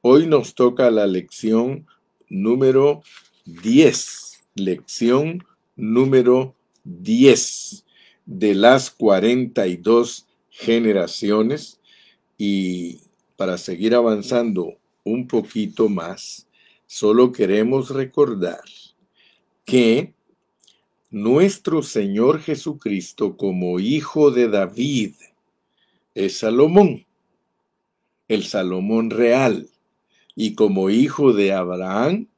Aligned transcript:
Hoy 0.00 0.28
nos 0.28 0.54
toca 0.54 0.92
la 0.92 1.08
lección 1.08 1.88
número 2.28 3.02
10. 3.46 4.44
Lección 4.54 5.44
número 5.74 6.54
10 6.84 7.84
de 8.24 8.54
las 8.54 8.92
42 8.92 10.28
generaciones. 10.50 11.80
Y 12.36 13.00
para 13.36 13.58
seguir 13.58 13.96
avanzando 13.96 14.78
un 15.02 15.26
poquito 15.26 15.88
más, 15.88 16.46
solo 16.86 17.32
queremos 17.32 17.90
recordar 17.90 18.62
que 19.64 20.14
nuestro 21.10 21.82
Señor 21.82 22.40
Jesucristo 22.40 23.36
como 23.36 23.80
hijo 23.80 24.30
de 24.30 24.46
David 24.48 25.14
es 26.14 26.38
Salomón, 26.38 27.04
el 28.28 28.44
Salomón 28.44 29.10
real, 29.10 29.68
y 30.40 30.54
como 30.54 30.88
hijo 30.88 31.32
de 31.32 31.52
Abraham 31.52 32.28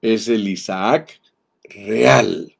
es 0.00 0.26
el 0.28 0.48
Isaac 0.48 1.20
real. 1.64 2.56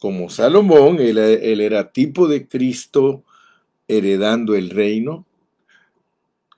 Como 0.00 0.28
Salomón, 0.28 0.98
él, 0.98 1.18
era 1.18 1.92
tipo 1.92 2.26
de 2.26 2.48
Cristo 2.48 3.22
heredando 3.86 4.56
el 4.56 4.70
reino, 4.70 5.24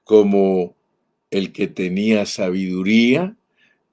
como 0.05 0.75
el 1.31 1.53
que 1.53 1.67
tenía 1.67 2.25
sabiduría 2.25 3.37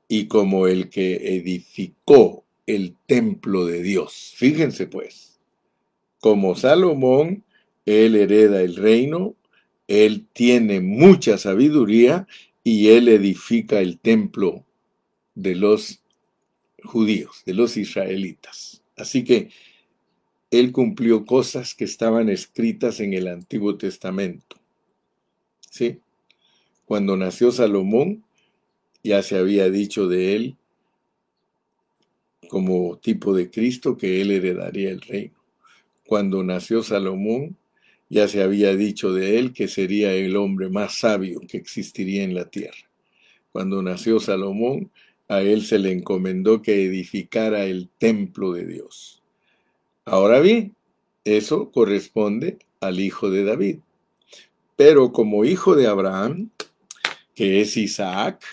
y 0.08 0.28
como 0.28 0.68
el 0.68 0.90
que 0.90 1.36
edificó 1.36 2.46
el 2.66 2.96
templo 3.06 3.66
de 3.66 3.84
Dios. 3.84 4.32
Fíjense 4.38 4.88
pues, 4.88 5.42
como 6.22 6.56
Salomón, 6.56 7.44
él 7.86 8.16
hereda 8.16 8.62
el 8.62 8.78
reino, 8.78 9.36
él 9.90 10.26
tiene 10.32 10.80
mucha 10.80 11.38
sabiduría 11.38 12.28
y 12.64 12.90
él 12.90 13.08
edifica 13.08 13.80
el 13.80 14.00
templo 14.00 14.66
de 15.36 15.56
los 15.56 16.04
judíos, 16.84 17.44
de 17.46 17.54
los 17.54 17.78
israelitas. 17.78 18.84
Así 18.96 19.24
que 19.24 19.50
él 20.52 20.72
cumplió 20.72 21.26
cosas 21.26 21.74
que 21.74 21.86
estaban 21.86 22.30
escritas 22.30 23.00
en 23.00 23.14
el 23.14 23.28
Antiguo 23.28 23.78
Testamento. 23.78 24.58
¿Sí? 25.70 26.00
Cuando 26.86 27.16
nació 27.16 27.52
Salomón, 27.52 28.26
ya 29.04 29.24
se 29.24 29.38
había 29.38 29.70
dicho 29.70 30.08
de 30.08 30.36
él 30.36 30.58
como 32.50 32.98
tipo 32.98 33.34
de 33.34 33.50
Cristo 33.50 33.98
que 33.98 34.20
él 34.20 34.32
heredaría 34.32 34.90
el 34.90 35.00
reino. 35.00 35.40
Cuando 36.06 36.44
nació 36.44 36.84
Salomón, 36.84 37.58
ya 38.12 38.28
se 38.28 38.44
había 38.44 38.76
dicho 38.76 39.14
de 39.14 39.40
él 39.40 39.54
que 39.54 39.70
sería 39.70 40.14
el 40.14 40.36
hombre 40.36 40.68
más 40.70 40.98
sabio 40.98 41.40
que 41.48 41.56
existiría 41.56 42.24
en 42.24 42.36
la 42.36 42.44
tierra. 42.44 42.90
Cuando 43.54 43.82
nació 43.82 44.20
Salomón, 44.20 44.92
a 45.30 45.40
él 45.40 45.64
se 45.64 45.80
le 45.80 45.94
encomendó 45.94 46.62
que 46.62 46.84
edificara 46.84 47.64
el 47.64 47.88
templo 47.98 48.52
de 48.52 48.66
Dios. 48.66 49.24
Ahora 50.04 50.42
bien, 50.42 50.76
eso 51.24 51.72
corresponde 51.72 52.60
al 52.82 53.00
hijo 53.00 53.30
de 53.30 53.46
David. 53.46 53.78
Pero 54.76 55.14
como 55.14 55.46
hijo 55.46 55.78
de 55.78 55.88
Abraham, 55.88 56.50
que 57.34 57.62
es 57.62 57.78
Isaac, 57.78 58.44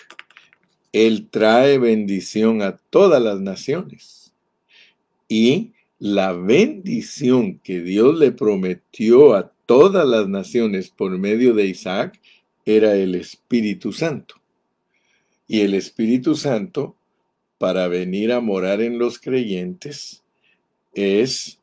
él 0.93 1.27
trae 1.29 1.79
bendición 1.79 2.61
a 2.61 2.77
todas 2.77 3.21
las 3.21 3.41
naciones. 3.41 4.31
Y 5.27 5.73
la 5.99 6.31
bendición 6.31 7.59
que 7.59 7.81
Dios 7.81 8.17
le 8.17 8.31
prometió 8.31 9.35
a 9.35 9.51
todas 9.65 10.07
las 10.07 10.29
naciones 10.29 10.89
por 10.89 11.17
medio 11.19 11.53
de 11.53 11.67
Isaac 11.67 12.19
era 12.65 12.95
el 12.95 13.15
Espíritu 13.15 13.91
Santo. 13.91 14.35
Y 15.47 15.61
el 15.61 15.73
Espíritu 15.73 16.35
Santo, 16.35 16.95
para 17.57 17.87
venir 17.89 18.31
a 18.31 18.39
morar 18.39 18.81
en 18.81 18.97
los 18.97 19.19
creyentes, 19.19 20.23
es 20.93 21.59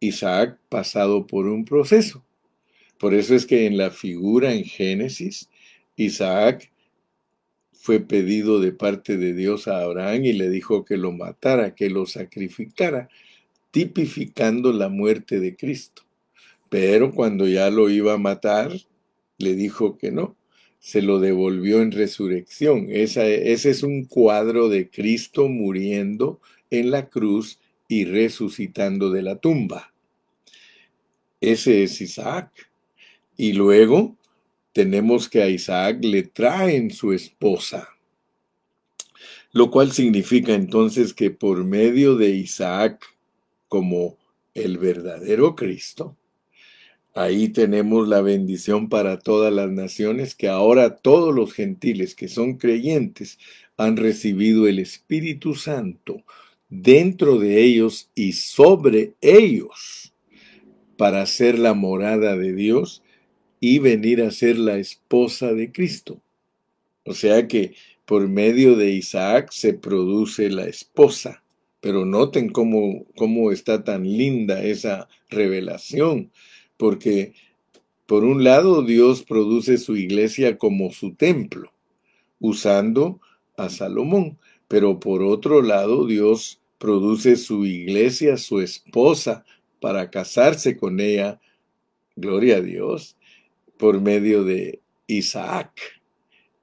Isaac 0.00 0.58
pasado 0.70 1.26
por 1.26 1.46
un 1.46 1.64
proceso. 1.64 2.24
Por 2.98 3.12
eso 3.12 3.34
es 3.34 3.44
que 3.44 3.66
en 3.66 3.76
la 3.76 3.90
figura 3.90 4.54
en 4.54 4.64
Génesis, 4.64 5.50
Isaac 5.96 6.72
fue 7.72 8.00
pedido 8.00 8.60
de 8.60 8.72
parte 8.72 9.18
de 9.18 9.34
Dios 9.34 9.68
a 9.68 9.82
Abraham 9.82 10.24
y 10.24 10.32
le 10.32 10.48
dijo 10.48 10.86
que 10.86 10.96
lo 10.96 11.12
matara, 11.12 11.74
que 11.74 11.90
lo 11.90 12.06
sacrificara, 12.06 13.10
tipificando 13.74 14.72
la 14.72 14.88
muerte 14.88 15.40
de 15.40 15.56
Cristo. 15.56 16.02
Pero 16.68 17.12
cuando 17.12 17.48
ya 17.48 17.70
lo 17.70 17.90
iba 17.90 18.12
a 18.12 18.18
matar, 18.18 18.72
le 19.36 19.56
dijo 19.56 19.98
que 19.98 20.12
no, 20.12 20.36
se 20.78 21.02
lo 21.02 21.18
devolvió 21.18 21.82
en 21.82 21.90
resurrección. 21.90 22.86
ese 22.88 23.42
es 23.50 23.82
un 23.82 24.04
cuadro 24.04 24.68
de 24.68 24.88
Cristo 24.90 25.48
muriendo 25.48 26.40
en 26.70 26.92
la 26.92 27.08
cruz 27.10 27.58
y 27.88 28.04
resucitando 28.04 29.10
de 29.10 29.22
la 29.22 29.40
tumba. 29.40 29.92
Ese 31.40 31.82
es 31.82 32.00
Isaac. 32.00 32.52
Y 33.36 33.54
luego 33.54 34.16
tenemos 34.72 35.28
que 35.28 35.42
a 35.42 35.48
Isaac 35.48 35.98
le 36.00 36.22
traen 36.22 36.92
su 36.92 37.12
esposa. 37.12 37.88
Lo 39.50 39.72
cual 39.72 39.90
significa 39.90 40.54
entonces 40.54 41.12
que 41.12 41.32
por 41.32 41.64
medio 41.64 42.14
de 42.14 42.30
Isaac 42.30 43.04
como 43.74 44.16
el 44.54 44.78
verdadero 44.78 45.56
Cristo, 45.56 46.16
ahí 47.12 47.48
tenemos 47.48 48.06
la 48.06 48.20
bendición 48.20 48.88
para 48.88 49.18
todas 49.18 49.52
las 49.52 49.68
naciones, 49.68 50.36
que 50.36 50.46
ahora 50.46 50.94
todos 50.94 51.34
los 51.34 51.52
gentiles 51.52 52.14
que 52.14 52.28
son 52.28 52.56
creyentes 52.56 53.36
han 53.76 53.96
recibido 53.96 54.68
el 54.68 54.78
Espíritu 54.78 55.56
Santo 55.56 56.22
dentro 56.68 57.40
de 57.40 57.64
ellos 57.64 58.12
y 58.14 58.34
sobre 58.34 59.14
ellos 59.20 60.14
para 60.96 61.26
ser 61.26 61.58
la 61.58 61.74
morada 61.74 62.36
de 62.36 62.54
Dios 62.54 63.02
y 63.58 63.80
venir 63.80 64.22
a 64.22 64.30
ser 64.30 64.56
la 64.56 64.76
esposa 64.76 65.52
de 65.52 65.72
Cristo. 65.72 66.22
O 67.04 67.12
sea 67.12 67.48
que 67.48 67.74
por 68.04 68.28
medio 68.28 68.76
de 68.76 68.90
Isaac 68.90 69.50
se 69.50 69.74
produce 69.74 70.48
la 70.48 70.66
esposa. 70.66 71.43
Pero 71.84 72.06
noten 72.06 72.48
cómo, 72.48 73.04
cómo 73.14 73.52
está 73.52 73.84
tan 73.84 74.04
linda 74.04 74.64
esa 74.64 75.06
revelación, 75.28 76.32
porque 76.78 77.34
por 78.06 78.24
un 78.24 78.42
lado 78.42 78.82
Dios 78.82 79.22
produce 79.22 79.76
su 79.76 79.94
iglesia 79.94 80.56
como 80.56 80.92
su 80.92 81.14
templo, 81.14 81.74
usando 82.40 83.20
a 83.58 83.68
Salomón, 83.68 84.38
pero 84.66 84.98
por 84.98 85.22
otro 85.22 85.60
lado 85.60 86.06
Dios 86.06 86.58
produce 86.78 87.36
su 87.36 87.66
iglesia, 87.66 88.38
su 88.38 88.62
esposa, 88.62 89.44
para 89.78 90.08
casarse 90.08 90.78
con 90.78 91.00
ella, 91.00 91.38
gloria 92.16 92.56
a 92.56 92.60
Dios, 92.62 93.18
por 93.76 94.00
medio 94.00 94.42
de 94.42 94.80
Isaac. 95.06 96.00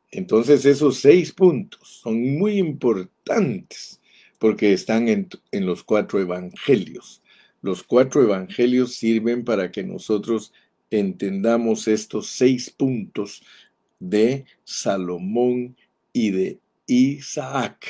Entonces 0.10 0.66
esos 0.66 0.98
seis 0.98 1.32
puntos 1.32 2.00
son 2.02 2.40
muy 2.40 2.58
importantes 2.58 4.01
porque 4.42 4.74
están 4.74 5.08
en, 5.08 5.30
los 5.52 5.84
cuatro 5.84 6.20
evangelios. 6.20 7.22
Los 7.62 7.84
cuatro 7.84 8.24
evangelios 8.24 8.96
sirven 8.96 9.46
para 9.46 9.72
que 9.72 9.84
nosotros 9.84 10.52
entendamos 10.90 11.88
estos 11.88 12.26
seis 12.26 12.72
puntos 12.72 13.44
de 14.00 14.46
Salomón 14.64 15.78
y 16.12 16.32
de 16.32 16.60
Isaac. 16.88 17.86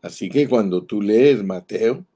Así 0.00 0.30
que 0.30 0.48
cuando 0.48 0.84
tú 0.84 1.02
lees 1.02 1.42
Mateo, 1.42 2.06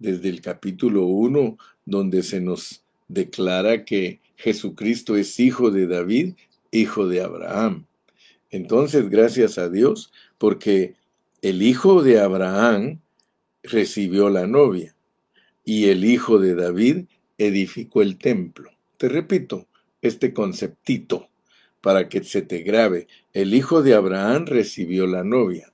desde 0.00 0.28
el 0.28 0.40
capítulo 0.40 1.06
1, 1.06 1.56
donde 1.84 2.24
se 2.24 2.40
nos 2.40 2.82
declara 3.06 3.84
que 3.84 4.18
Jesucristo 4.34 5.16
es 5.16 5.38
hijo 5.38 5.70
de 5.70 5.86
David, 5.86 6.34
hijo 6.72 7.06
de 7.06 7.22
Abraham. 7.22 7.86
Entonces, 8.50 9.08
gracias 9.08 9.58
a 9.58 9.68
Dios, 9.68 10.10
porque 10.38 10.96
el 11.40 11.62
hijo 11.62 12.02
de 12.02 12.18
Abraham 12.18 12.98
recibió 13.62 14.28
la 14.28 14.46
novia 14.46 14.94
y 15.64 15.86
el 15.86 16.04
hijo 16.04 16.38
de 16.38 16.54
David 16.54 17.06
edificó 17.38 18.02
el 18.02 18.18
templo. 18.18 18.70
Te 18.96 19.08
repito, 19.08 19.68
este 20.00 20.32
conceptito 20.32 21.28
para 21.80 22.08
que 22.08 22.22
se 22.24 22.42
te 22.42 22.62
grabe. 22.62 23.08
El 23.32 23.54
hijo 23.54 23.82
de 23.82 23.94
Abraham 23.94 24.46
recibió 24.46 25.06
la 25.06 25.24
novia. 25.24 25.72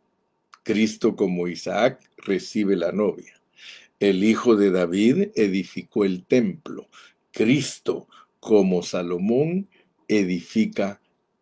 Cristo 0.62 1.16
como 1.16 1.48
Isaac 1.48 2.00
recibe 2.16 2.76
la 2.76 2.92
novia. 2.92 3.40
El 4.00 4.22
hijo 4.22 4.56
de 4.56 4.70
David 4.70 5.28
edificó 5.34 6.04
el 6.04 6.24
templo. 6.24 6.88
Cristo 7.32 8.06
como 8.40 8.82
Salomón 8.82 9.68
edifica 10.06 11.00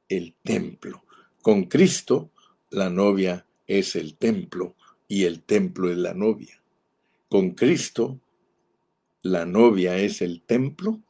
el 0.08 0.34
templo. 0.42 1.04
Con 1.42 1.64
Cristo, 1.64 2.30
la 2.70 2.90
novia 2.90 3.46
es 3.66 3.96
el 3.96 4.16
templo 4.16 4.74
y 5.08 5.24
el 5.24 5.42
templo 5.42 5.90
es 5.90 5.96
la 5.96 6.14
novia. 6.14 6.60
Con 7.28 7.50
Cristo, 7.50 8.20
la 9.22 9.44
novia 9.44 9.98
es 9.98 10.22
el 10.22 10.42
templo 10.42 11.00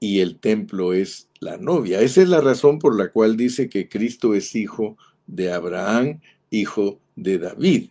y 0.00 0.20
el 0.20 0.38
templo 0.38 0.92
es 0.92 1.28
la 1.40 1.56
novia. 1.56 2.00
Esa 2.00 2.22
es 2.22 2.28
la 2.28 2.40
razón 2.40 2.78
por 2.78 2.96
la 2.96 3.10
cual 3.10 3.36
dice 3.36 3.68
que 3.68 3.88
Cristo 3.88 4.34
es 4.34 4.54
hijo 4.54 4.96
de 5.26 5.52
Abraham, 5.52 6.20
hijo 6.50 7.00
de 7.16 7.38
David. 7.38 7.90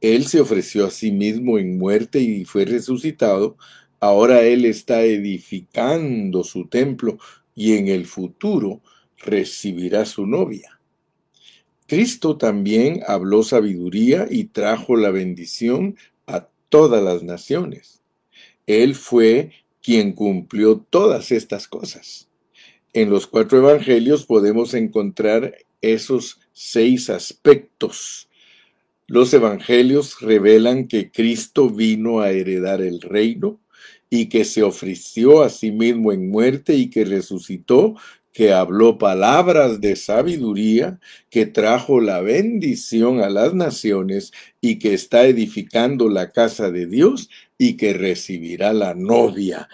Él 0.00 0.26
se 0.26 0.40
ofreció 0.40 0.86
a 0.86 0.90
sí 0.90 1.12
mismo 1.12 1.58
en 1.58 1.76
muerte 1.76 2.20
y 2.20 2.44
fue 2.44 2.64
resucitado. 2.64 3.56
Ahora 4.00 4.42
Él 4.42 4.64
está 4.64 5.02
edificando 5.02 6.42
su 6.42 6.66
templo 6.68 7.18
y 7.54 7.76
en 7.76 7.88
el 7.88 8.06
futuro 8.06 8.80
recibirá 9.18 10.06
su 10.06 10.26
novia. 10.26 10.79
Cristo 11.90 12.36
también 12.36 13.02
habló 13.08 13.42
sabiduría 13.42 14.28
y 14.30 14.44
trajo 14.44 14.94
la 14.94 15.10
bendición 15.10 15.96
a 16.28 16.46
todas 16.68 17.02
las 17.02 17.24
naciones. 17.24 18.00
Él 18.68 18.94
fue 18.94 19.50
quien 19.82 20.12
cumplió 20.12 20.86
todas 20.88 21.32
estas 21.32 21.66
cosas. 21.66 22.28
En 22.92 23.10
los 23.10 23.26
cuatro 23.26 23.58
evangelios 23.58 24.24
podemos 24.24 24.72
encontrar 24.74 25.56
esos 25.80 26.38
seis 26.52 27.10
aspectos. 27.10 28.28
Los 29.08 29.34
evangelios 29.34 30.20
revelan 30.20 30.86
que 30.86 31.10
Cristo 31.10 31.70
vino 31.70 32.20
a 32.20 32.30
heredar 32.30 32.82
el 32.82 33.00
reino 33.00 33.58
y 34.08 34.26
que 34.28 34.44
se 34.44 34.62
ofreció 34.62 35.42
a 35.42 35.50
sí 35.50 35.72
mismo 35.72 36.12
en 36.12 36.30
muerte 36.30 36.74
y 36.74 36.88
que 36.88 37.04
resucitó 37.04 37.96
que 38.32 38.52
habló 38.52 38.98
palabras 38.98 39.80
de 39.80 39.96
sabiduría, 39.96 41.00
que 41.30 41.46
trajo 41.46 42.00
la 42.00 42.20
bendición 42.20 43.20
a 43.20 43.28
las 43.28 43.54
naciones 43.54 44.32
y 44.60 44.78
que 44.78 44.94
está 44.94 45.26
edificando 45.26 46.08
la 46.08 46.30
casa 46.30 46.70
de 46.70 46.86
Dios 46.86 47.28
y 47.58 47.76
que 47.76 47.92
recibirá 47.92 48.72
la 48.72 48.94
novia. 48.94 49.68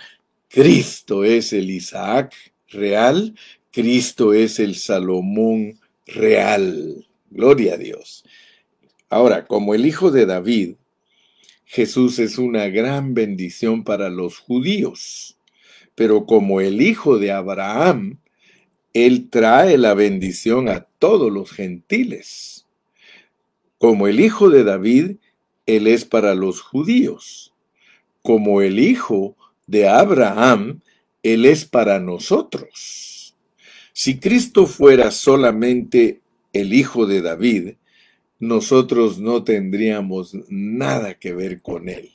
Cristo 0.49 1.25
es 1.25 1.53
el 1.53 1.70
Isaac 1.70 2.35
real, 2.69 3.35
Cristo 3.70 4.32
es 4.32 4.59
el 4.59 4.75
Salomón 4.75 5.79
real. 6.06 7.06
Gloria 7.31 7.75
a 7.75 7.76
Dios. 7.76 8.25
Ahora, 9.11 9.47
como 9.47 9.75
el 9.75 9.85
hijo 9.85 10.11
de 10.11 10.25
David, 10.25 10.76
Jesús 11.64 12.19
es 12.19 12.38
una 12.38 12.69
gran 12.69 13.12
bendición 13.12 13.85
para 13.85 14.09
los 14.09 14.38
judíos, 14.38 15.37
pero 15.94 16.25
como 16.25 16.61
el 16.61 16.81
hijo 16.81 17.19
de 17.19 17.32
Abraham, 17.32 18.19
él 18.96 19.28
trae 19.28 19.76
la 19.76 19.93
bendición 19.93 20.70
a 20.70 20.87
todos 20.98 21.31
los 21.31 21.52
gentiles. 21.52 22.64
Como 23.76 24.08
el 24.08 24.20
hijo 24.20 24.48
de 24.48 24.64
David, 24.64 25.16
Él 25.66 25.87
es 25.87 26.06
para 26.06 26.34
los 26.34 26.62
judíos. 26.62 27.52
Como 28.22 28.62
el 28.62 28.78
hijo 28.81 29.37
de 29.66 29.87
Abraham, 29.87 30.81
Él 31.22 31.44
es 31.44 31.66
para 31.66 32.00
nosotros. 32.00 33.37
Si 33.93 34.19
Cristo 34.19 34.64
fuera 34.64 35.10
solamente 35.10 36.22
el 36.54 36.72
hijo 36.72 37.04
de 37.04 37.20
David, 37.20 37.75
nosotros 38.38 39.19
no 39.19 39.44
tendríamos 39.44 40.34
nada 40.49 41.19
que 41.19 41.34
ver 41.34 41.60
con 41.60 41.90
Él. 41.90 42.12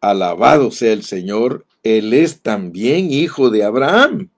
Alabado 0.00 0.72
sea 0.72 0.92
el 0.92 1.04
Señor, 1.04 1.66
Él 1.84 2.14
es 2.14 2.40
también 2.40 3.12
hijo 3.12 3.48
de 3.50 3.62
Abraham. 3.62 4.30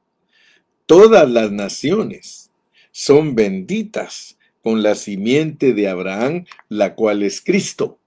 Todas 0.89 1.29
las 1.31 1.53
naciones 1.53 2.51
son 2.93 3.35
benditas 3.35 4.39
con 4.63 4.83
la 4.83 4.95
simiente 4.95 5.75
de 5.75 5.87
Abraham, 5.87 6.47
la 6.71 6.95
cual 6.95 7.23
es 7.23 7.43
Cristo. 7.43 7.99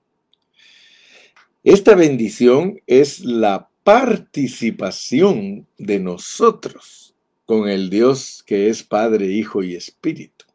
Esta 1.63 1.93
bendición 1.93 2.81
es 2.87 3.19
la 3.19 3.69
participación 3.83 5.67
de 5.77 5.99
nosotros 5.99 7.13
con 7.45 7.69
el 7.69 7.91
Dios 7.91 8.41
que 8.47 8.69
es 8.69 8.81
Padre, 8.81 9.27
Hijo 9.27 9.61
y 9.61 9.75
Espíritu. 9.75 10.45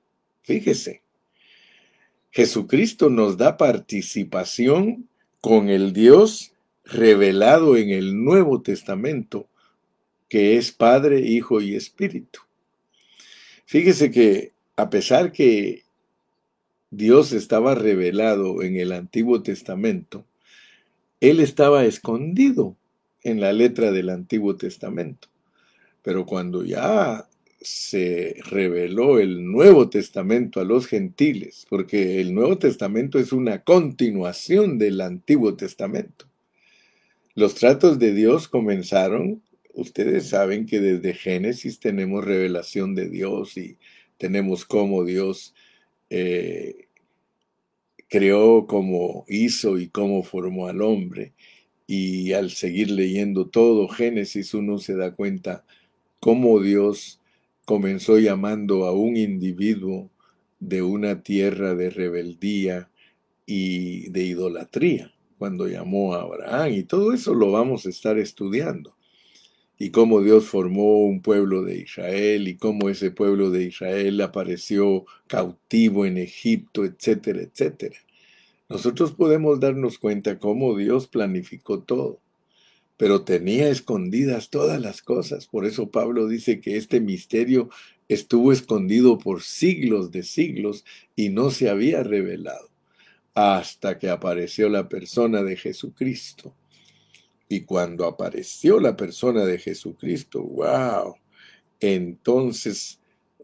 Fíjese, 0.42 1.02
Jesucristo 2.32 3.08
nos 3.08 3.36
da 3.36 3.56
participación 3.56 5.08
con 5.40 5.68
el 5.68 5.92
Dios 5.92 6.50
revelado 6.84 7.76
en 7.76 7.90
el 7.90 8.24
Nuevo 8.24 8.62
Testamento 8.62 9.48
que 10.28 10.56
es 10.56 10.72
Padre, 10.72 11.20
Hijo 11.20 11.60
y 11.60 11.74
Espíritu. 11.74 12.40
Fíjese 13.64 14.10
que 14.10 14.52
a 14.76 14.90
pesar 14.90 15.32
que 15.32 15.84
Dios 16.90 17.32
estaba 17.32 17.74
revelado 17.74 18.62
en 18.62 18.76
el 18.76 18.92
Antiguo 18.92 19.42
Testamento, 19.42 20.24
Él 21.20 21.40
estaba 21.40 21.84
escondido 21.84 22.76
en 23.22 23.40
la 23.40 23.52
letra 23.52 23.90
del 23.90 24.10
Antiguo 24.10 24.56
Testamento. 24.56 25.28
Pero 26.02 26.26
cuando 26.26 26.64
ya 26.64 27.26
se 27.60 28.36
reveló 28.44 29.18
el 29.18 29.44
Nuevo 29.44 29.88
Testamento 29.88 30.60
a 30.60 30.64
los 30.64 30.86
gentiles, 30.86 31.66
porque 31.68 32.20
el 32.20 32.34
Nuevo 32.34 32.58
Testamento 32.58 33.18
es 33.18 33.32
una 33.32 33.64
continuación 33.64 34.78
del 34.78 35.00
Antiguo 35.00 35.54
Testamento. 35.56 36.26
Los 37.34 37.56
tratos 37.56 37.98
de 37.98 38.14
Dios 38.14 38.46
comenzaron 38.46 39.42
ustedes 39.76 40.30
saben 40.30 40.66
que 40.66 40.80
desde 40.80 41.14
Génesis 41.14 41.78
tenemos 41.78 42.24
revelación 42.24 42.94
de 42.94 43.08
Dios 43.08 43.56
y 43.56 43.78
tenemos 44.18 44.64
cómo 44.64 45.04
Dios 45.04 45.54
eh, 46.10 46.88
creó, 48.08 48.66
cómo 48.66 49.24
hizo 49.28 49.78
y 49.78 49.88
cómo 49.88 50.22
formó 50.22 50.66
al 50.66 50.82
hombre. 50.82 51.34
Y 51.86 52.32
al 52.32 52.50
seguir 52.50 52.90
leyendo 52.90 53.48
todo 53.48 53.88
Génesis 53.88 54.54
uno 54.54 54.78
se 54.78 54.96
da 54.96 55.12
cuenta 55.12 55.64
cómo 56.20 56.60
Dios 56.60 57.20
comenzó 57.64 58.18
llamando 58.18 58.86
a 58.86 58.92
un 58.92 59.16
individuo 59.16 60.10
de 60.58 60.82
una 60.82 61.22
tierra 61.22 61.74
de 61.74 61.90
rebeldía 61.90 62.90
y 63.44 64.08
de 64.08 64.24
idolatría, 64.24 65.14
cuando 65.38 65.68
llamó 65.68 66.14
a 66.14 66.22
Abraham. 66.22 66.72
Y 66.72 66.82
todo 66.84 67.12
eso 67.12 67.34
lo 67.34 67.52
vamos 67.52 67.86
a 67.86 67.90
estar 67.90 68.18
estudiando 68.18 68.95
y 69.78 69.90
cómo 69.90 70.22
Dios 70.22 70.46
formó 70.46 71.04
un 71.04 71.20
pueblo 71.20 71.62
de 71.62 71.78
Israel 71.78 72.48
y 72.48 72.56
cómo 72.56 72.88
ese 72.88 73.10
pueblo 73.10 73.50
de 73.50 73.64
Israel 73.64 74.20
apareció 74.20 75.04
cautivo 75.26 76.06
en 76.06 76.16
Egipto, 76.16 76.84
etcétera, 76.84 77.42
etcétera. 77.42 77.96
Nosotros 78.68 79.12
podemos 79.12 79.60
darnos 79.60 79.98
cuenta 79.98 80.38
cómo 80.38 80.76
Dios 80.76 81.06
planificó 81.06 81.80
todo, 81.80 82.20
pero 82.96 83.22
tenía 83.22 83.68
escondidas 83.68 84.48
todas 84.50 84.80
las 84.80 85.02
cosas. 85.02 85.46
Por 85.46 85.66
eso 85.66 85.90
Pablo 85.90 86.26
dice 86.26 86.60
que 86.60 86.76
este 86.76 87.00
misterio 87.00 87.68
estuvo 88.08 88.52
escondido 88.52 89.18
por 89.18 89.42
siglos 89.42 90.10
de 90.10 90.22
siglos 90.22 90.84
y 91.14 91.28
no 91.28 91.50
se 91.50 91.68
había 91.68 92.02
revelado 92.02 92.70
hasta 93.34 93.98
que 93.98 94.08
apareció 94.08 94.70
la 94.70 94.88
persona 94.88 95.42
de 95.42 95.56
Jesucristo 95.56 96.54
y 97.48 97.60
cuando 97.60 98.06
apareció 98.06 98.80
la 98.80 98.96
persona 98.96 99.44
de 99.44 99.58
Jesucristo, 99.58 100.42
wow, 100.42 101.16
entonces 101.80 103.00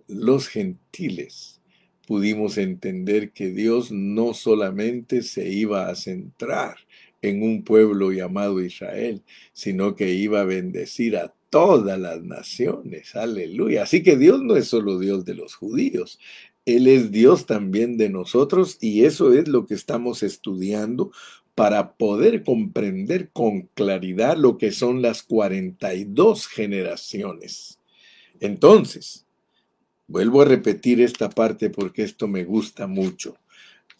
los 0.09 0.49
gentiles 0.49 1.61
pudimos 2.07 2.59
entender 2.59 3.31
que 3.31 3.51
Dios 3.51 3.93
no 3.93 4.35
solamente 4.35 5.23
se 5.23 5.49
iba 5.49 5.89
a 5.89 5.95
centrar 5.95 6.77
en 7.23 7.43
un 7.43 7.63
pueblo 7.63 8.11
llamado 8.11 8.61
Israel, 8.61 9.23
sino 9.53 9.95
que 9.95 10.13
iba 10.13 10.41
a 10.41 10.45
bendecir 10.45 11.17
a 11.17 11.33
todas 11.51 11.99
las 11.99 12.23
naciones. 12.23 13.15
Aleluya. 13.15 13.85
Así 13.85 14.03
que 14.03 14.17
Dios 14.17 14.43
no 14.43 14.57
es 14.57 14.67
solo 14.67 14.99
Dios 14.99 15.25
de 15.25 15.35
los 15.35 15.55
judíos, 15.55 16.19
Él 16.67 16.89
es 16.89 17.13
Dios 17.13 17.47
también 17.47 17.97
de 17.97 18.09
nosotros 18.09 18.79
y 18.81 19.05
eso 19.05 19.33
es 19.33 19.47
lo 19.49 19.67
que 19.67 19.75
estamos 19.75 20.23
estudiando 20.23 21.13
para 21.55 21.95
poder 21.95 22.45
comprender 22.45 23.31
con 23.31 23.63
claridad 23.75 24.37
lo 24.37 24.57
que 24.57 24.73
son 24.73 25.03
las 25.03 25.23
42 25.23 26.47
generaciones. 26.47 27.79
Entonces, 28.41 29.27
vuelvo 30.07 30.43
a 30.43 30.47
repetir 30.47 31.01
esta 31.01 31.31
parte 31.31 31.71
porque 31.71 32.03
esto 32.03 32.27
me 32.27 32.45
gusta 32.45 32.87
mucho. 32.87 33.37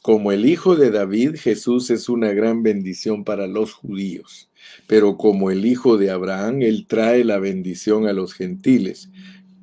Como 0.01 0.33
el 0.33 0.47
hijo 0.47 0.75
de 0.75 0.91
David, 0.91 1.37
Jesús 1.37 1.89
es 1.91 2.09
una 2.09 2.33
gran 2.33 2.65
bendición 2.65 3.23
para 3.23 3.47
los 3.47 3.73
judíos, 3.73 4.51
pero 4.89 5.17
como 5.17 5.53
el 5.53 5.65
hijo 5.65 5.97
de 5.97 6.11
Abraham, 6.11 6.63
él 6.63 6.87
trae 6.89 7.23
la 7.25 7.39
bendición 7.39 8.09
a 8.09 8.13
los 8.13 8.35
gentiles. 8.35 9.11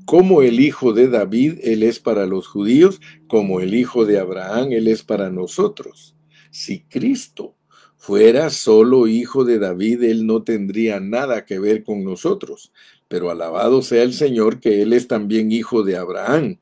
Como 0.05 0.41
el 0.41 0.62
hijo 0.62 0.93
de 0.93 1.10
David, 1.10 1.60
él 1.63 1.84
es 1.84 2.00
para 2.00 2.25
los 2.25 2.48
judíos, 2.48 3.01
como 3.27 3.60
el 3.60 3.74
hijo 3.74 4.05
de 4.05 4.17
Abraham, 4.17 4.72
él 4.72 4.88
es 4.88 5.03
para 5.03 5.29
nosotros. 5.29 6.15
Si 6.51 6.84
Cristo 6.84 7.55
fuera 7.99 8.49
solo 8.49 9.07
hijo 9.07 9.43
de 9.43 9.59
David, 9.59 10.03
él 10.03 10.25
no 10.25 10.41
tendría 10.41 10.99
nada 10.99 11.45
que 11.45 11.59
ver 11.59 11.83
con 11.83 12.03
nosotros. 12.03 12.71
Pero 13.07 13.29
alabado 13.29 13.81
sea 13.81 14.03
el 14.03 14.13
Señor 14.13 14.59
que 14.59 14.81
él 14.81 14.93
es 14.93 15.07
también 15.07 15.51
hijo 15.51 15.83
de 15.83 15.97
Abraham. 15.97 16.57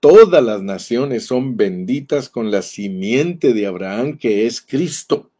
Todas 0.00 0.42
las 0.44 0.62
naciones 0.62 1.24
son 1.24 1.56
benditas 1.56 2.28
con 2.28 2.50
la 2.50 2.60
simiente 2.60 3.54
de 3.54 3.66
Abraham 3.66 4.18
que 4.18 4.46
es 4.46 4.60
Cristo. 4.60 5.30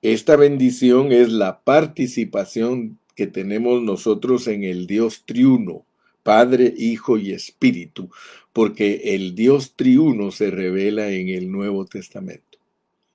Esta 0.00 0.34
bendición 0.34 1.12
es 1.12 1.30
la 1.30 1.60
participación 1.60 2.98
que 3.14 3.26
tenemos 3.26 3.82
nosotros 3.82 4.48
en 4.48 4.64
el 4.64 4.86
Dios 4.86 5.22
triuno, 5.26 5.84
Padre, 6.22 6.72
Hijo 6.76 7.18
y 7.18 7.32
Espíritu, 7.32 8.10
porque 8.52 9.14
el 9.14 9.34
Dios 9.34 9.74
triuno 9.76 10.30
se 10.30 10.50
revela 10.50 11.10
en 11.10 11.28
el 11.28 11.52
Nuevo 11.52 11.84
Testamento. 11.84 12.51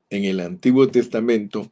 En 0.10 0.24
el 0.26 0.40
Antiguo 0.40 0.88
Testamento 0.90 1.72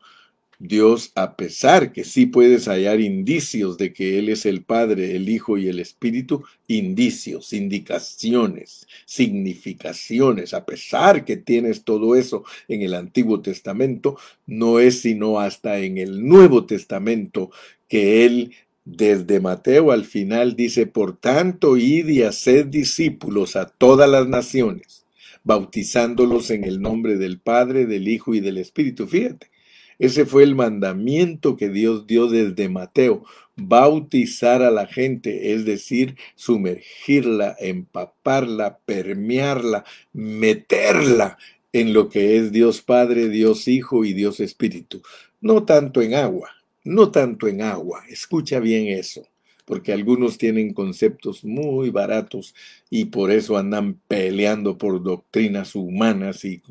Dios, 0.58 1.12
a 1.16 1.36
pesar 1.36 1.92
que 1.92 2.06
sí 2.06 2.26
puedes 2.28 2.68
hallar 2.68 3.02
indicios 3.02 3.78
de 3.78 3.92
que 3.92 4.20
Él 4.20 4.30
es 4.30 4.46
el 4.46 4.64
Padre, 4.64 5.16
el 5.16 5.28
Hijo 5.28 5.58
y 5.58 5.68
el 5.68 5.80
Espíritu, 5.80 6.44
indicios, 6.68 7.52
indicaciones, 7.52 8.88
significaciones, 9.06 10.54
a 10.54 10.66
pesar 10.66 11.26
que 11.26 11.36
tienes 11.36 11.84
todo 11.84 12.16
eso 12.16 12.46
en 12.70 12.84
el 12.84 12.94
Antiguo 12.94 13.42
Testamento, 13.42 14.18
no 14.46 14.80
es 14.80 15.02
sino 15.02 15.40
hasta 15.40 15.80
en 15.80 15.98
el 15.98 16.26
Nuevo 16.26 16.66
Testamento 16.66 17.52
que 17.90 18.26
Él 18.26 18.54
desde 18.86 19.40
Mateo 19.40 19.92
al 19.92 20.06
final 20.06 20.56
dice, 20.56 20.86
por 20.86 21.18
tanto, 21.18 21.76
id 21.76 22.08
y 22.08 22.22
haced 22.22 22.68
discípulos 22.68 23.56
a 23.56 23.66
todas 23.66 24.10
las 24.10 24.28
naciones, 24.28 25.05
bautizándolos 25.46 26.50
en 26.52 26.66
el 26.66 26.82
nombre 26.82 27.16
del 27.16 27.40
Padre, 27.40 27.86
del 27.86 28.10
Hijo 28.10 28.36
y 28.36 28.42
del 28.42 28.58
Espíritu. 28.58 29.08
Fíjate, 29.08 29.50
ese 30.00 30.26
fue 30.26 30.44
el 30.44 30.56
mandamiento 30.56 31.56
que 31.56 31.70
Dios 31.70 32.06
dio 32.08 32.28
desde 32.28 32.68
Mateo, 32.68 33.24
bautizar 33.56 34.62
a 34.62 34.72
la 34.72 34.88
gente, 34.88 35.54
es 35.54 35.64
decir, 35.64 36.18
sumergirla, 36.36 37.56
empaparla, 37.60 38.80
permearla, 38.86 39.86
meterla 40.12 41.38
en 41.72 41.94
lo 41.94 42.10
que 42.10 42.38
es 42.38 42.52
Dios 42.52 42.82
Padre, 42.82 43.30
Dios 43.30 43.68
Hijo 43.70 44.04
y 44.04 44.14
Dios 44.14 44.42
Espíritu. 44.42 45.02
No 45.40 45.64
tanto 45.64 46.02
en 46.02 46.16
agua, 46.16 46.50
no 46.84 47.12
tanto 47.12 47.48
en 47.48 47.62
agua, 47.62 48.04
escucha 48.10 48.60
bien 48.60 48.88
eso, 48.88 49.28
porque 49.66 49.92
algunos 49.92 50.38
tienen 50.38 50.74
conceptos 50.74 51.44
muy 51.44 51.90
baratos 51.90 52.56
y 52.90 53.06
por 53.06 53.32
eso 53.32 53.58
andan 53.58 54.00
peleando 54.08 54.78
por 54.78 55.04
doctrinas 55.04 55.76
humanas 55.76 56.46
y 56.46 56.62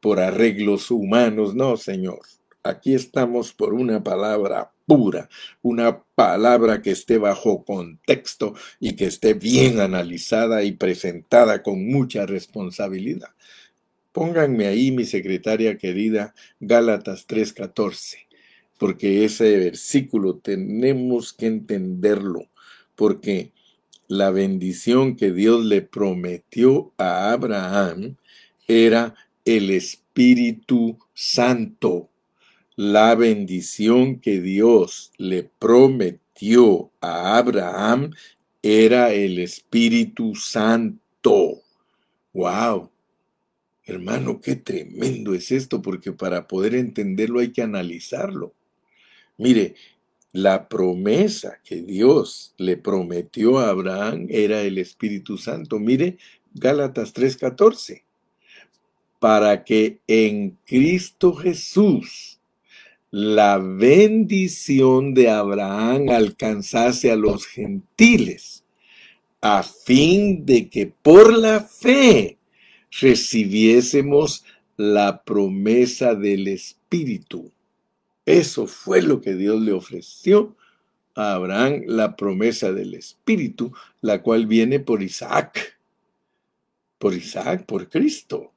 por 0.00 0.20
arreglos 0.20 0.90
humanos. 0.90 1.54
No, 1.54 1.76
Señor. 1.76 2.20
Aquí 2.64 2.94
estamos 2.94 3.52
por 3.52 3.74
una 3.74 4.04
palabra 4.04 4.70
pura, 4.86 5.28
una 5.62 6.00
palabra 6.14 6.80
que 6.80 6.92
esté 6.92 7.18
bajo 7.18 7.64
contexto 7.64 8.54
y 8.78 8.94
que 8.94 9.06
esté 9.06 9.34
bien 9.34 9.80
analizada 9.80 10.62
y 10.62 10.72
presentada 10.72 11.62
con 11.62 11.84
mucha 11.84 12.24
responsabilidad. 12.24 13.30
Pónganme 14.12 14.66
ahí, 14.66 14.92
mi 14.92 15.06
secretaria 15.06 15.76
querida, 15.76 16.34
Gálatas 16.60 17.26
3:14, 17.26 18.18
porque 18.82 19.24
ese 19.24 19.56
versículo 19.58 20.38
tenemos 20.38 21.32
que 21.32 21.46
entenderlo, 21.46 22.48
porque 22.96 23.52
la 24.08 24.32
bendición 24.32 25.14
que 25.14 25.30
Dios 25.30 25.64
le 25.64 25.82
prometió 25.82 26.92
a 26.98 27.30
Abraham 27.30 28.16
era 28.66 29.14
el 29.44 29.70
Espíritu 29.70 30.98
Santo 31.14 32.08
la 32.76 33.14
bendición 33.14 34.18
que 34.18 34.40
Dios 34.40 35.12
le 35.16 35.44
prometió 35.44 36.90
a 37.00 37.36
Abraham 37.38 38.10
era 38.60 39.12
el 39.12 39.38
Espíritu 39.38 40.34
Santo. 40.34 41.62
¡Wow! 42.32 42.90
Hermano, 43.84 44.40
qué 44.40 44.56
tremendo 44.56 45.32
es 45.34 45.52
esto, 45.52 45.80
porque 45.80 46.10
para 46.10 46.48
poder 46.48 46.74
entenderlo 46.74 47.38
hay 47.38 47.52
que 47.52 47.62
analizarlo. 47.62 48.54
Mire, 49.38 49.74
la 50.32 50.68
promesa 50.68 51.60
que 51.62 51.82
Dios 51.82 52.54
le 52.56 52.76
prometió 52.76 53.58
a 53.58 53.68
Abraham 53.68 54.26
era 54.30 54.62
el 54.62 54.78
Espíritu 54.78 55.36
Santo. 55.36 55.78
Mire, 55.78 56.16
Gálatas 56.54 57.12
3:14. 57.12 58.04
Para 59.18 59.62
que 59.64 60.00
en 60.06 60.58
Cristo 60.64 61.34
Jesús 61.34 62.40
la 63.10 63.58
bendición 63.58 65.12
de 65.12 65.28
Abraham 65.28 66.08
alcanzase 66.08 67.10
a 67.10 67.16
los 67.16 67.46
gentiles, 67.46 68.64
a 69.42 69.62
fin 69.62 70.46
de 70.46 70.70
que 70.70 70.86
por 70.86 71.36
la 71.36 71.60
fe 71.60 72.38
recibiésemos 73.00 74.44
la 74.76 75.22
promesa 75.22 76.14
del 76.14 76.48
Espíritu. 76.48 77.52
Eso 78.24 78.66
fue 78.66 79.02
lo 79.02 79.20
que 79.20 79.34
Dios 79.34 79.60
le 79.60 79.72
ofreció 79.72 80.56
a 81.14 81.34
Abraham, 81.34 81.82
la 81.86 82.16
promesa 82.16 82.72
del 82.72 82.94
Espíritu, 82.94 83.72
la 84.00 84.22
cual 84.22 84.46
viene 84.46 84.80
por 84.80 85.02
Isaac. 85.02 85.78
Por 86.98 87.14
Isaac, 87.14 87.66
por 87.66 87.88
Cristo. 87.88 88.52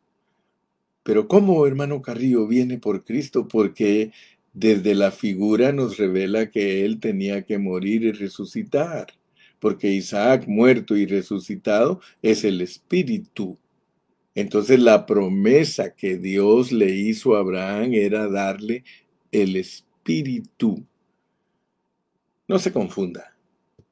Pero 1.03 1.27
¿cómo, 1.27 1.65
hermano 1.67 2.01
Carrillo, 2.01 2.47
viene 2.47 2.77
por 2.77 3.03
Cristo? 3.03 3.47
Porque 3.47 4.11
desde 4.53 4.95
la 4.95 5.11
figura 5.11 5.71
nos 5.73 5.97
revela 5.97 6.49
que 6.49 6.85
él 6.85 6.99
tenía 6.99 7.43
que 7.43 7.57
morir 7.57 8.03
y 8.03 8.11
resucitar, 8.13 9.07
porque 9.59 9.91
Isaac 9.91 10.47
muerto 10.47 10.95
y 10.95 11.05
resucitado 11.05 11.99
es 12.21 12.45
el 12.45 12.61
espíritu. 12.61 13.57
Entonces 14.33 14.79
la 14.79 15.05
promesa 15.05 15.93
que 15.93 16.17
Dios 16.17 16.71
le 16.71 16.89
hizo 16.95 17.35
a 17.35 17.39
Abraham 17.39 17.93
era 17.93 18.29
darle 18.29 18.83
el 19.41 19.55
espíritu. 19.55 20.85
No 22.47 22.59
se 22.59 22.71
confunda, 22.71 23.35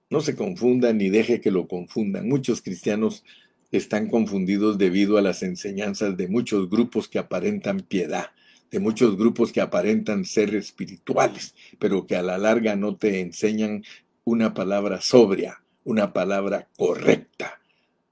no 0.10 0.22
se 0.22 0.36
confunda 0.36 0.94
ni 0.94 1.10
deje 1.10 1.42
que 1.42 1.52
lo 1.52 1.68
confundan. 1.68 2.28
Muchos 2.28 2.62
cristianos 2.62 3.24
están 3.72 4.10
confundidos 4.10 4.78
debido 4.78 5.18
a 5.18 5.22
las 5.22 5.42
enseñanzas 5.42 6.16
de 6.18 6.28
muchos 6.28 6.70
grupos 6.70 7.08
que 7.08 7.20
aparentan 7.20 7.80
piedad 7.82 8.28
de 8.74 8.80
muchos 8.80 9.16
grupos 9.18 9.52
que 9.52 9.62
aparentan 9.62 10.26
ser 10.26 10.56
espirituales, 10.56 11.54
pero 11.78 12.08
que 12.08 12.16
a 12.16 12.24
la 12.24 12.40
larga 12.40 12.76
no 12.76 12.96
te 12.96 13.22
enseñan 13.22 13.84
una 14.24 14.56
palabra 14.56 15.00
sobria, 15.00 15.62
una 15.84 16.12
palabra 16.12 16.70
correcta. 16.76 17.62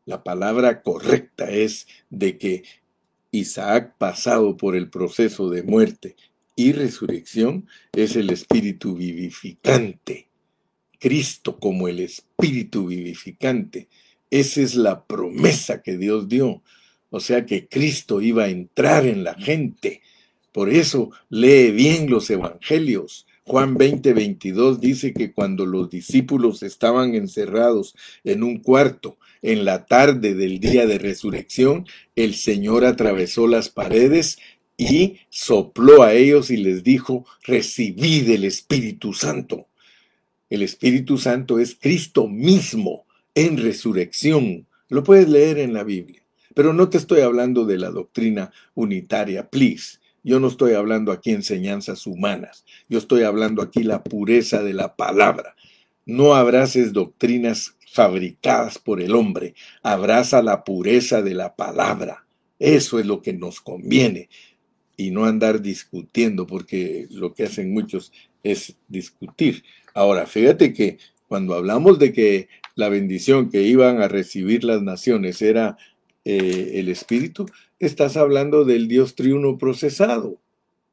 La 0.05 0.23
palabra 0.23 0.83
correcta 0.83 1.49
es 1.49 1.87
de 2.11 2.37
que 2.37 2.63
Isaac, 3.31 3.95
pasado 3.97 4.55
por 4.55 4.75
el 4.75 4.91
proceso 4.91 5.49
de 5.49 5.63
muerte 5.63 6.15
y 6.55 6.71
resurrección, 6.73 7.67
es 7.93 8.15
el 8.15 8.29
espíritu 8.29 8.95
vivificante. 8.95 10.27
Cristo 10.99 11.59
como 11.59 11.87
el 11.87 11.99
espíritu 11.99 12.87
vivificante. 12.87 13.87
Esa 14.29 14.61
es 14.61 14.75
la 14.75 15.05
promesa 15.05 15.81
que 15.81 15.97
Dios 15.97 16.29
dio. 16.29 16.61
O 17.09 17.19
sea 17.19 17.45
que 17.45 17.67
Cristo 17.67 18.21
iba 18.21 18.43
a 18.43 18.49
entrar 18.49 19.05
en 19.05 19.23
la 19.23 19.33
gente 19.33 20.01
por 20.51 20.69
eso 20.69 21.11
lee 21.29 21.71
bien 21.71 22.09
los 22.09 22.29
evangelios. 22.29 23.25
Juan 23.43 23.75
20, 23.75 24.13
22 24.13 24.81
dice 24.81 25.13
que 25.13 25.31
cuando 25.31 25.65
los 25.65 25.89
discípulos 25.89 26.61
estaban 26.61 27.15
encerrados 27.15 27.95
en 28.23 28.43
un 28.43 28.59
cuarto 28.59 29.17
en 29.41 29.65
la 29.65 29.85
tarde 29.85 30.35
del 30.35 30.59
día 30.59 30.85
de 30.85 30.99
resurrección, 30.99 31.87
el 32.15 32.35
Señor 32.35 32.85
atravesó 32.85 33.47
las 33.47 33.69
paredes 33.69 34.37
y 34.81 35.19
sopló 35.29 36.01
a 36.01 36.13
ellos 36.13 36.49
y 36.49 36.57
les 36.57 36.83
dijo, 36.83 37.23
recibid 37.43 38.27
el 38.31 38.45
Espíritu 38.45 39.13
Santo. 39.13 39.67
El 40.49 40.63
Espíritu 40.63 41.19
Santo 41.19 41.59
es 41.59 41.77
Cristo 41.79 42.27
mismo 42.27 43.05
en 43.35 43.57
resurrección. 43.57 44.65
Lo 44.89 45.03
puedes 45.03 45.29
leer 45.29 45.59
en 45.59 45.73
la 45.73 45.83
Biblia. 45.83 46.23
Pero 46.55 46.73
no 46.73 46.89
te 46.89 46.97
estoy 46.97 47.21
hablando 47.21 47.65
de 47.65 47.77
la 47.77 47.91
doctrina 47.91 48.51
unitaria, 48.73 49.49
please. 49.49 49.99
Yo 50.23 50.39
no 50.39 50.47
estoy 50.47 50.73
hablando 50.73 51.11
aquí 51.11 51.29
enseñanzas 51.29 52.05
humanas, 52.05 52.63
yo 52.89 52.99
estoy 52.99 53.23
hablando 53.23 53.63
aquí 53.63 53.83
la 53.83 54.03
pureza 54.03 54.61
de 54.61 54.73
la 54.73 54.95
palabra. 54.95 55.55
No 56.05 56.35
abraces 56.35 56.93
doctrinas 56.93 57.75
fabricadas 57.91 58.77
por 58.77 59.01
el 59.01 59.15
hombre, 59.15 59.55
abraza 59.81 60.43
la 60.43 60.63
pureza 60.63 61.21
de 61.21 61.33
la 61.33 61.55
palabra. 61.55 62.25
Eso 62.59 62.99
es 62.99 63.07
lo 63.07 63.23
que 63.23 63.33
nos 63.33 63.61
conviene 63.61 64.29
y 64.97 65.11
no 65.11 65.25
andar 65.25 65.61
discutiendo, 65.61 66.47
porque 66.47 67.07
lo 67.09 67.33
que 67.33 67.43
hacen 67.43 67.73
muchos 67.73 68.11
es 68.43 68.75
discutir. 68.87 69.63
Ahora, 69.93 70.25
fíjate 70.25 70.73
que 70.73 70.97
cuando 71.27 71.55
hablamos 71.55 71.99
de 71.99 72.13
que 72.13 72.49
la 72.75 72.89
bendición 72.89 73.49
que 73.49 73.63
iban 73.63 74.01
a 74.01 74.07
recibir 74.07 74.63
las 74.63 74.81
naciones 74.81 75.41
era 75.41 75.77
eh, 76.25 76.71
el 76.75 76.89
Espíritu, 76.89 77.45
estás 77.79 78.17
hablando 78.17 78.65
del 78.65 78.87
Dios 78.87 79.15
triuno 79.15 79.57
procesado. 79.57 80.37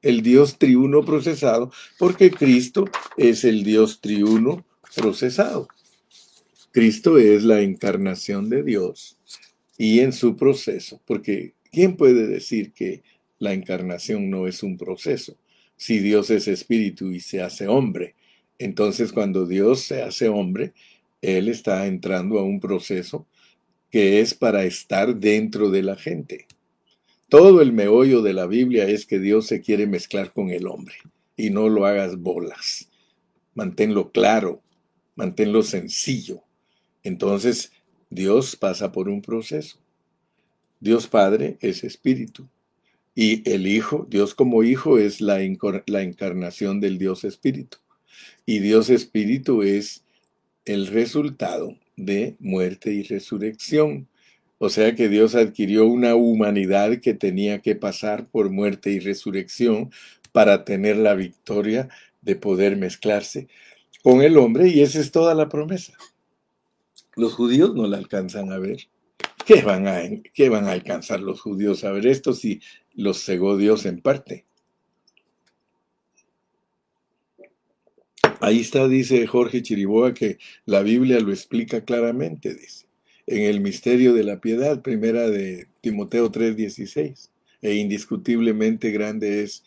El 0.00 0.22
Dios 0.22 0.58
triuno 0.58 1.04
procesado, 1.04 1.72
porque 1.98 2.30
Cristo 2.30 2.84
es 3.16 3.44
el 3.44 3.64
Dios 3.64 4.00
triuno 4.00 4.64
procesado. 4.94 5.68
Cristo 6.70 7.18
es 7.18 7.42
la 7.42 7.60
encarnación 7.62 8.48
de 8.48 8.62
Dios 8.62 9.16
y 9.76 10.00
en 10.00 10.12
su 10.12 10.36
proceso, 10.36 11.00
porque 11.06 11.54
¿quién 11.72 11.96
puede 11.96 12.26
decir 12.26 12.72
que 12.72 13.02
la 13.38 13.52
encarnación 13.52 14.30
no 14.30 14.46
es 14.46 14.62
un 14.62 14.76
proceso? 14.76 15.36
Si 15.76 16.00
Dios 16.00 16.30
es 16.30 16.48
espíritu 16.48 17.12
y 17.12 17.20
se 17.20 17.42
hace 17.42 17.68
hombre, 17.68 18.14
Entonces, 18.60 19.12
cuando 19.12 19.46
Dios 19.46 19.82
se 19.82 20.02
hace 20.02 20.28
hombre, 20.28 20.72
Él 21.22 21.48
está 21.48 21.86
entrando 21.86 22.40
a 22.40 22.42
un 22.42 22.58
proceso 22.58 23.24
que 23.90 24.20
es 24.20 24.34
para 24.34 24.64
estar 24.64 25.14
dentro 25.14 25.70
de 25.70 25.82
la 25.84 25.94
gente. 25.94 26.46
Todo 27.28 27.62
el 27.62 27.72
meollo 27.72 28.22
de 28.22 28.32
la 28.32 28.46
Biblia 28.46 28.88
es 28.88 29.06
que 29.06 29.18
Dios 29.18 29.46
se 29.46 29.60
quiere 29.60 29.86
mezclar 29.86 30.32
con 30.32 30.50
el 30.50 30.66
hombre 30.66 30.96
y 31.36 31.50
no 31.50 31.68
lo 31.68 31.86
hagas 31.86 32.18
bolas. 32.18 32.88
Manténlo 33.54 34.10
claro, 34.10 34.62
manténlo 35.14 35.62
sencillo. 35.62 36.42
Entonces, 37.02 37.72
Dios 38.10 38.56
pasa 38.56 38.92
por 38.92 39.08
un 39.08 39.22
proceso. 39.22 39.78
Dios 40.80 41.06
Padre 41.06 41.58
es 41.60 41.84
espíritu. 41.84 42.48
Y 43.14 43.48
el 43.50 43.66
Hijo, 43.66 44.06
Dios 44.08 44.34
como 44.34 44.62
Hijo, 44.62 44.98
es 44.98 45.20
la, 45.20 45.38
la 45.86 46.02
encarnación 46.02 46.80
del 46.80 46.98
Dios 46.98 47.24
Espíritu. 47.24 47.78
Y 48.46 48.60
Dios 48.60 48.90
Espíritu 48.90 49.62
es 49.62 50.04
el 50.64 50.86
resultado 50.86 51.76
de 51.96 52.36
muerte 52.38 52.92
y 52.92 53.02
resurrección. 53.02 54.08
O 54.58 54.70
sea 54.70 54.94
que 54.94 55.08
Dios 55.08 55.34
adquirió 55.34 55.86
una 55.86 56.14
humanidad 56.14 56.98
que 56.98 57.14
tenía 57.14 57.60
que 57.60 57.76
pasar 57.76 58.26
por 58.28 58.50
muerte 58.50 58.90
y 58.90 59.00
resurrección 59.00 59.90
para 60.32 60.64
tener 60.64 60.96
la 60.96 61.14
victoria 61.14 61.88
de 62.22 62.36
poder 62.36 62.76
mezclarse 62.76 63.48
con 64.02 64.22
el 64.22 64.36
hombre 64.36 64.68
y 64.68 64.82
esa 64.82 65.00
es 65.00 65.10
toda 65.10 65.34
la 65.34 65.48
promesa. 65.48 65.94
Los 67.16 67.34
judíos 67.34 67.74
no 67.74 67.86
la 67.86 67.98
alcanzan 67.98 68.52
a 68.52 68.58
ver. 68.58 68.88
¿Qué 69.44 69.62
van 69.62 69.88
a, 69.88 70.02
qué 70.34 70.48
van 70.48 70.66
a 70.66 70.72
alcanzar 70.72 71.20
los 71.20 71.40
judíos 71.40 71.82
a 71.84 71.90
ver 71.90 72.06
esto 72.06 72.32
si 72.32 72.60
los 72.98 73.24
cegó 73.24 73.56
Dios 73.56 73.86
en 73.86 74.02
parte? 74.02 74.44
Ahí 78.40 78.60
está, 78.60 78.86
dice 78.86 79.26
Jorge 79.26 79.62
Chiriboga, 79.62 80.12
que 80.12 80.38
la 80.66 80.82
Biblia 80.82 81.18
lo 81.20 81.32
explica 81.32 81.84
claramente, 81.84 82.54
dice 82.54 82.88
en 83.28 83.42
el 83.42 83.60
misterio 83.60 84.14
de 84.14 84.24
la 84.24 84.40
piedad, 84.40 84.80
primera 84.80 85.28
de 85.28 85.68
Timoteo 85.82 86.32
3:16. 86.32 87.30
E 87.60 87.74
indiscutiblemente 87.74 88.90
grande 88.90 89.42
es 89.42 89.64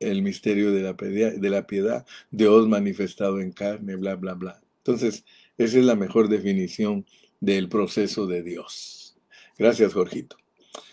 el 0.00 0.22
misterio 0.22 0.72
de 0.72 0.82
la, 0.82 0.94
de 0.94 1.50
la 1.50 1.66
piedad, 1.66 2.06
Dios 2.30 2.68
manifestado 2.68 3.40
en 3.40 3.52
carne, 3.52 3.96
bla, 3.96 4.16
bla, 4.16 4.34
bla. 4.34 4.60
Entonces, 4.78 5.24
esa 5.56 5.78
es 5.78 5.84
la 5.84 5.94
mejor 5.94 6.28
definición 6.28 7.06
del 7.40 7.68
proceso 7.68 8.26
de 8.26 8.42
Dios. 8.42 9.16
Gracias, 9.58 9.92
Jorgito. 9.92 10.36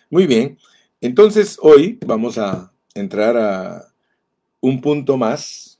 Muy 0.10 0.28
bien, 0.28 0.60
entonces 1.02 1.58
hoy 1.62 2.00
vamos 2.06 2.38
a 2.38 2.72
entrar 2.94 3.36
a 3.36 3.94
un 4.60 4.82
punto 4.82 5.18
más 5.18 5.80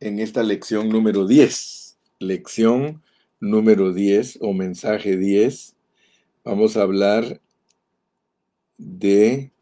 en 0.00 0.20
esta 0.20 0.42
lección 0.42 0.88
número 0.88 1.26
10. 1.26 1.98
Lección 2.20 3.02
número 3.40 3.92
10 3.92 4.38
o 4.40 4.52
mensaje 4.52 5.16
10, 5.16 5.76
vamos 6.44 6.76
a 6.76 6.82
hablar 6.82 7.40
de 8.76 9.52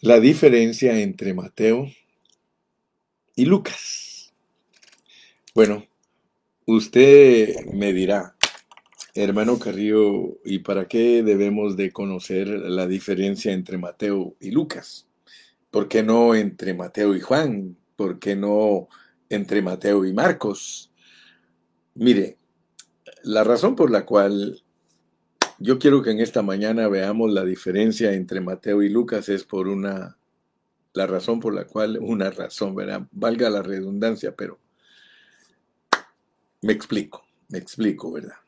la 0.00 0.20
diferencia 0.20 1.00
entre 1.00 1.34
Mateo 1.34 1.90
y 3.34 3.46
Lucas. 3.46 4.32
Bueno, 5.54 5.86
usted 6.66 7.64
me 7.66 7.92
dirá, 7.92 8.33
hermano 9.14 9.60
Carrillo, 9.60 10.40
¿y 10.44 10.58
para 10.58 10.88
qué 10.88 11.22
debemos 11.22 11.76
de 11.76 11.92
conocer 11.92 12.48
la 12.48 12.86
diferencia 12.88 13.52
entre 13.52 13.78
Mateo 13.78 14.34
y 14.40 14.50
Lucas? 14.50 15.06
¿Por 15.70 15.88
qué 15.88 16.02
no 16.02 16.34
entre 16.34 16.74
Mateo 16.74 17.14
y 17.14 17.20
Juan? 17.20 17.76
¿Por 17.94 18.18
qué 18.18 18.34
no 18.34 18.88
entre 19.28 19.62
Mateo 19.62 20.04
y 20.04 20.12
Marcos? 20.12 20.90
Mire, 21.94 22.38
la 23.22 23.44
razón 23.44 23.76
por 23.76 23.90
la 23.90 24.04
cual 24.04 24.62
yo 25.60 25.78
quiero 25.78 26.02
que 26.02 26.10
en 26.10 26.18
esta 26.18 26.42
mañana 26.42 26.88
veamos 26.88 27.30
la 27.30 27.44
diferencia 27.44 28.12
entre 28.12 28.40
Mateo 28.40 28.82
y 28.82 28.88
Lucas 28.88 29.28
es 29.28 29.44
por 29.44 29.68
una, 29.68 30.18
la 30.92 31.06
razón 31.06 31.38
por 31.38 31.54
la 31.54 31.66
cual, 31.66 31.98
una 32.00 32.30
razón, 32.30 32.74
¿verdad? 32.74 33.06
Valga 33.12 33.48
la 33.48 33.62
redundancia, 33.62 34.34
pero 34.34 34.58
me 36.62 36.72
explico, 36.72 37.24
me 37.48 37.58
explico, 37.58 38.10
¿verdad? 38.10 38.43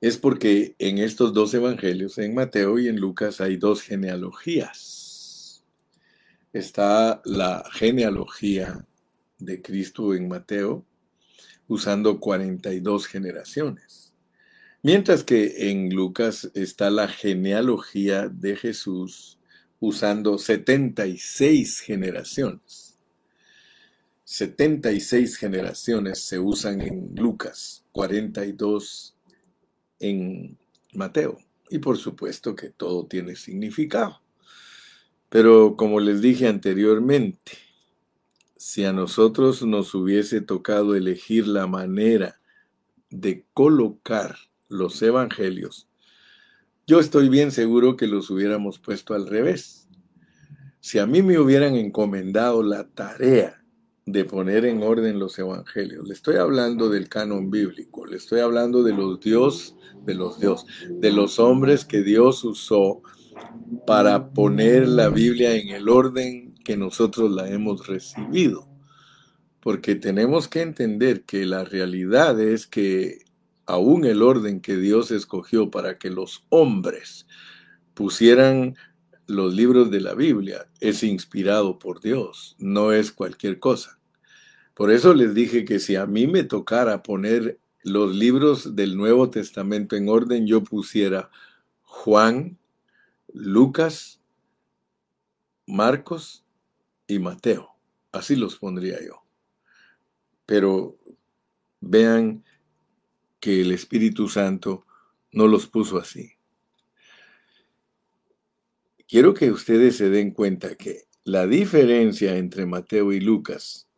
Es 0.00 0.18
porque 0.18 0.74
en 0.78 0.98
estos 0.98 1.32
dos 1.32 1.54
evangelios, 1.54 2.18
en 2.18 2.34
Mateo 2.34 2.78
y 2.78 2.88
en 2.88 3.00
Lucas, 3.00 3.40
hay 3.40 3.56
dos 3.56 3.80
genealogías. 3.80 5.64
Está 6.52 7.22
la 7.24 7.64
genealogía 7.72 8.86
de 9.38 9.62
Cristo 9.62 10.14
en 10.14 10.28
Mateo 10.28 10.84
usando 11.66 12.20
42 12.20 13.06
generaciones. 13.06 14.12
Mientras 14.82 15.24
que 15.24 15.70
en 15.70 15.94
Lucas 15.94 16.50
está 16.54 16.90
la 16.90 17.08
genealogía 17.08 18.28
de 18.28 18.54
Jesús 18.54 19.38
usando 19.80 20.38
76 20.38 21.80
generaciones. 21.80 22.98
76 24.24 25.36
generaciones 25.36 26.20
se 26.20 26.38
usan 26.38 26.80
en 26.80 27.14
Lucas, 27.14 27.84
42 27.92 29.15
en 30.00 30.56
Mateo. 30.92 31.38
Y 31.70 31.78
por 31.78 31.96
supuesto 31.96 32.54
que 32.54 32.70
todo 32.70 33.06
tiene 33.06 33.36
significado. 33.36 34.20
Pero 35.28 35.76
como 35.76 36.00
les 36.00 36.20
dije 36.20 36.46
anteriormente, 36.46 37.52
si 38.56 38.84
a 38.84 38.92
nosotros 38.92 39.62
nos 39.62 39.94
hubiese 39.94 40.40
tocado 40.40 40.94
elegir 40.94 41.46
la 41.46 41.66
manera 41.66 42.40
de 43.10 43.44
colocar 43.52 44.36
los 44.68 45.02
evangelios, 45.02 45.88
yo 46.86 47.00
estoy 47.00 47.28
bien 47.28 47.50
seguro 47.50 47.96
que 47.96 48.06
los 48.06 48.30
hubiéramos 48.30 48.78
puesto 48.78 49.14
al 49.14 49.26
revés. 49.26 49.88
Si 50.80 51.00
a 51.00 51.06
mí 51.06 51.20
me 51.20 51.38
hubieran 51.38 51.74
encomendado 51.74 52.62
la 52.62 52.88
tarea 52.88 53.64
de 54.06 54.24
poner 54.24 54.64
en 54.64 54.84
orden 54.84 55.18
los 55.18 55.36
evangelios, 55.36 56.06
le 56.06 56.14
estoy 56.14 56.36
hablando 56.36 56.88
del 56.88 57.08
canon 57.08 57.50
bíblico, 57.50 58.06
le 58.06 58.16
estoy 58.16 58.38
hablando 58.38 58.84
de 58.84 58.92
los 58.92 59.18
Dios, 59.18 59.74
de 60.04 60.14
los 60.14 60.38
Dios, 60.38 60.64
de 60.88 61.10
los 61.10 61.40
hombres 61.40 61.84
que 61.84 62.02
Dios 62.02 62.44
usó 62.44 63.02
para 63.84 64.30
poner 64.30 64.86
la 64.86 65.08
Biblia 65.08 65.56
en 65.56 65.70
el 65.70 65.88
orden 65.88 66.54
que 66.64 66.76
nosotros 66.76 67.32
la 67.32 67.48
hemos 67.48 67.88
recibido. 67.88 68.68
Porque 69.58 69.96
tenemos 69.96 70.46
que 70.46 70.62
entender 70.62 71.24
que 71.24 71.44
la 71.44 71.64
realidad 71.64 72.40
es 72.40 72.68
que 72.68 73.24
aún 73.66 74.04
el 74.04 74.22
orden 74.22 74.60
que 74.60 74.76
Dios 74.76 75.10
escogió 75.10 75.68
para 75.72 75.98
que 75.98 76.10
los 76.10 76.46
hombres 76.50 77.26
pusieran 77.94 78.76
los 79.26 79.54
libros 79.54 79.90
de 79.90 80.00
la 80.00 80.14
Biblia 80.14 80.68
es 80.80 81.02
inspirado 81.02 81.78
por 81.78 82.00
Dios, 82.00 82.56
no 82.58 82.92
es 82.92 83.12
cualquier 83.12 83.58
cosa. 83.58 83.98
Por 84.74 84.90
eso 84.90 85.14
les 85.14 85.34
dije 85.34 85.64
que 85.64 85.78
si 85.78 85.96
a 85.96 86.06
mí 86.06 86.26
me 86.26 86.44
tocara 86.44 87.02
poner 87.02 87.58
los 87.82 88.14
libros 88.14 88.76
del 88.76 88.96
Nuevo 88.96 89.30
Testamento 89.30 89.96
en 89.96 90.08
orden, 90.08 90.46
yo 90.46 90.62
pusiera 90.62 91.30
Juan, 91.82 92.58
Lucas, 93.32 94.20
Marcos 95.66 96.44
y 97.06 97.18
Mateo. 97.18 97.70
Así 98.12 98.36
los 98.36 98.56
pondría 98.56 98.98
yo. 99.04 99.22
Pero 100.44 100.98
vean 101.80 102.44
que 103.40 103.60
el 103.60 103.72
Espíritu 103.72 104.28
Santo 104.28 104.86
no 105.32 105.46
los 105.48 105.66
puso 105.66 105.98
así. 105.98 106.35
Quiero 109.08 109.34
que 109.34 109.52
ustedes 109.52 109.96
se 109.96 110.10
den 110.10 110.32
cuenta 110.32 110.74
que 110.74 111.04
la 111.22 111.46
diferencia 111.46 112.36
entre 112.38 112.66
Mateo 112.66 113.12
y 113.12 113.20
Lucas, 113.20 113.88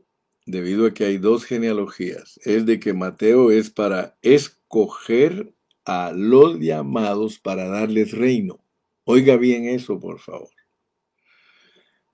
debido 0.45 0.87
a 0.87 0.93
que 0.93 1.07
hay 1.07 1.17
dos 1.17 1.45
genealogías, 1.45 2.39
es 2.45 2.67
de 2.67 2.79
que 2.79 2.93
Mateo 2.93 3.51
es 3.51 3.71
para 3.71 4.19
escoger 4.21 5.55
a 5.87 6.13
los 6.15 6.59
llamados 6.59 7.39
para 7.39 7.69
darles 7.69 8.13
reino. 8.13 8.63
Oiga 9.05 9.39
bien 9.39 9.65
eso, 9.65 9.99
por 9.99 10.19
favor. 10.19 10.51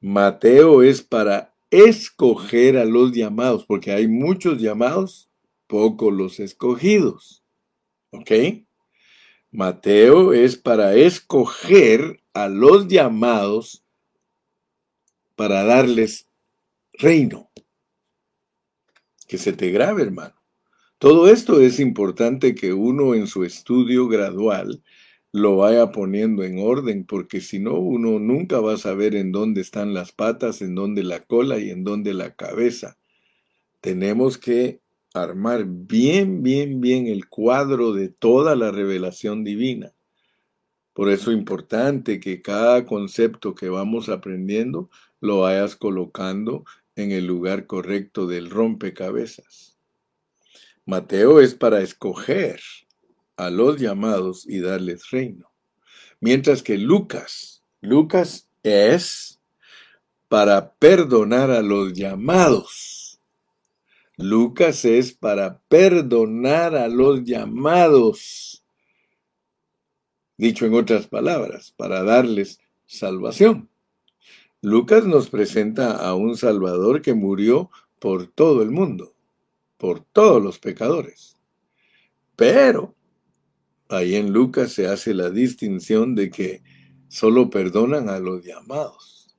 Mateo 0.00 0.82
es 0.82 1.02
para 1.02 1.52
escoger 1.70 2.76
a 2.76 2.84
los 2.84 3.10
llamados, 3.10 3.66
porque 3.66 3.90
hay 3.90 4.06
muchos 4.06 4.60
llamados, 4.60 5.28
pocos 5.66 6.12
los 6.12 6.38
escogidos. 6.38 7.42
¿Ok? 8.10 8.30
Mateo 9.50 10.32
es 10.32 10.56
para 10.56 10.94
escoger 10.94 12.23
a 12.34 12.48
los 12.48 12.88
llamados 12.88 13.84
para 15.36 15.64
darles 15.64 16.28
reino. 16.92 17.50
Que 19.26 19.38
se 19.38 19.52
te 19.52 19.70
grabe, 19.70 20.02
hermano. 20.02 20.34
Todo 20.98 21.28
esto 21.28 21.60
es 21.60 21.80
importante 21.80 22.54
que 22.54 22.72
uno 22.72 23.14
en 23.14 23.26
su 23.26 23.44
estudio 23.44 24.08
gradual 24.08 24.82
lo 25.32 25.56
vaya 25.56 25.90
poniendo 25.90 26.44
en 26.44 26.58
orden, 26.58 27.04
porque 27.04 27.40
si 27.40 27.58
no, 27.58 27.74
uno 27.74 28.18
nunca 28.18 28.60
va 28.60 28.74
a 28.74 28.78
saber 28.78 29.16
en 29.16 29.32
dónde 29.32 29.60
están 29.62 29.94
las 29.94 30.12
patas, 30.12 30.62
en 30.62 30.74
dónde 30.74 31.02
la 31.02 31.20
cola 31.20 31.58
y 31.58 31.70
en 31.70 31.82
dónde 31.82 32.14
la 32.14 32.34
cabeza 32.34 32.96
tenemos 33.84 34.38
que 34.38 34.80
armar 35.12 35.66
bien, 35.66 36.42
bien, 36.42 36.80
bien 36.80 37.06
el 37.06 37.28
cuadro 37.28 37.92
de 37.92 38.08
toda 38.08 38.56
la 38.56 38.70
revelación 38.70 39.44
divina. 39.44 39.93
Por 40.94 41.10
eso 41.10 41.30
es 41.30 41.36
importante 41.36 42.20
que 42.20 42.40
cada 42.40 42.86
concepto 42.86 43.54
que 43.54 43.68
vamos 43.68 44.08
aprendiendo 44.08 44.88
lo 45.20 45.40
vayas 45.40 45.76
colocando 45.76 46.64
en 46.96 47.10
el 47.10 47.26
lugar 47.26 47.66
correcto 47.66 48.26
del 48.26 48.48
rompecabezas. 48.48 49.76
Mateo 50.86 51.40
es 51.40 51.54
para 51.54 51.80
escoger 51.80 52.60
a 53.36 53.50
los 53.50 53.80
llamados 53.80 54.46
y 54.48 54.60
darles 54.60 55.10
reino. 55.10 55.50
Mientras 56.20 56.62
que 56.62 56.78
Lucas, 56.78 57.64
Lucas 57.80 58.48
es 58.62 59.40
para 60.28 60.72
perdonar 60.74 61.50
a 61.50 61.62
los 61.62 61.92
llamados. 61.92 63.20
Lucas 64.16 64.84
es 64.84 65.12
para 65.12 65.60
perdonar 65.68 66.76
a 66.76 66.88
los 66.88 67.24
llamados. 67.24 68.63
Dicho 70.36 70.66
en 70.66 70.74
otras 70.74 71.06
palabras, 71.06 71.72
para 71.76 72.02
darles 72.02 72.60
salvación. 72.86 73.68
Lucas 74.60 75.06
nos 75.06 75.28
presenta 75.28 75.96
a 75.96 76.14
un 76.14 76.36
Salvador 76.36 77.02
que 77.02 77.14
murió 77.14 77.70
por 78.00 78.26
todo 78.26 78.62
el 78.62 78.70
mundo, 78.70 79.14
por 79.76 80.00
todos 80.00 80.42
los 80.42 80.58
pecadores. 80.58 81.36
Pero 82.34 82.94
ahí 83.88 84.16
en 84.16 84.32
Lucas 84.32 84.72
se 84.72 84.88
hace 84.88 85.14
la 85.14 85.30
distinción 85.30 86.14
de 86.14 86.30
que 86.30 86.62
solo 87.08 87.50
perdonan 87.50 88.08
a 88.08 88.18
los 88.18 88.44
llamados. 88.44 89.36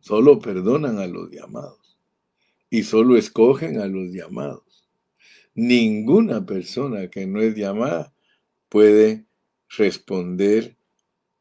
Solo 0.00 0.40
perdonan 0.40 0.98
a 0.98 1.06
los 1.06 1.30
llamados. 1.30 1.98
Y 2.68 2.82
solo 2.82 3.16
escogen 3.16 3.78
a 3.78 3.86
los 3.86 4.12
llamados. 4.12 4.90
Ninguna 5.54 6.44
persona 6.44 7.08
que 7.08 7.26
no 7.26 7.40
es 7.40 7.54
llamada 7.54 8.12
puede 8.68 9.26
responder 9.76 10.76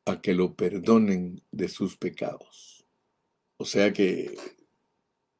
a 0.06 0.22
que 0.22 0.34
lo 0.34 0.56
perdonen 0.56 1.41
de 1.52 1.67
sus 1.67 1.98
pecados. 1.98 2.86
O 3.58 3.65
sea 3.65 3.94
que 3.94 4.38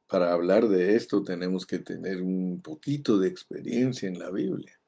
para 0.06 0.32
hablar 0.32 0.68
de 0.68 0.94
esto 0.94 1.24
tenemos 1.24 1.66
que 1.66 1.78
tener 1.78 2.20
un 2.20 2.60
poquito 2.60 3.18
de 3.18 3.28
experiencia 3.28 4.08
en 4.08 4.18
la 4.18 4.30
Biblia. 4.30 4.78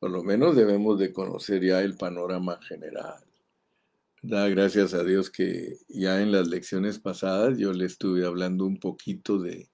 Por 0.00 0.10
lo 0.10 0.22
menos 0.22 0.56
debemos 0.56 0.98
de 0.98 1.12
conocer 1.12 1.62
ya 1.64 1.80
el 1.82 1.96
panorama 1.96 2.60
general. 2.60 3.22
Da 4.20 4.48
gracias 4.48 4.94
a 4.94 5.04
Dios 5.04 5.30
que 5.30 5.78
ya 5.88 6.20
en 6.20 6.32
las 6.32 6.48
lecciones 6.48 6.98
pasadas 6.98 7.56
yo 7.56 7.72
le 7.72 7.84
estuve 7.84 8.26
hablando 8.26 8.66
un 8.66 8.78
poquito 8.78 9.38
de 9.38 9.68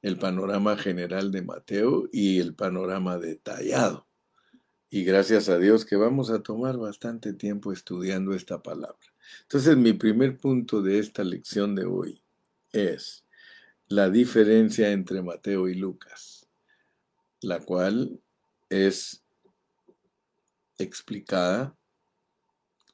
el 0.00 0.16
panorama 0.16 0.76
general 0.76 1.32
de 1.32 1.42
Mateo 1.42 2.08
y 2.12 2.38
el 2.38 2.54
panorama 2.54 3.18
detallado. 3.18 4.06
Y 4.94 5.02
gracias 5.02 5.48
a 5.48 5.58
Dios 5.58 5.84
que 5.84 5.96
vamos 5.96 6.30
a 6.30 6.40
tomar 6.44 6.76
bastante 6.76 7.32
tiempo 7.32 7.72
estudiando 7.72 8.32
esta 8.32 8.62
palabra. 8.62 9.12
Entonces, 9.42 9.76
mi 9.76 9.92
primer 9.92 10.38
punto 10.38 10.82
de 10.82 11.00
esta 11.00 11.24
lección 11.24 11.74
de 11.74 11.84
hoy 11.84 12.22
es 12.70 13.24
la 13.88 14.08
diferencia 14.08 14.92
entre 14.92 15.20
Mateo 15.20 15.68
y 15.68 15.74
Lucas, 15.74 16.48
la 17.40 17.58
cual 17.58 18.20
es 18.68 19.24
explicada 20.78 21.76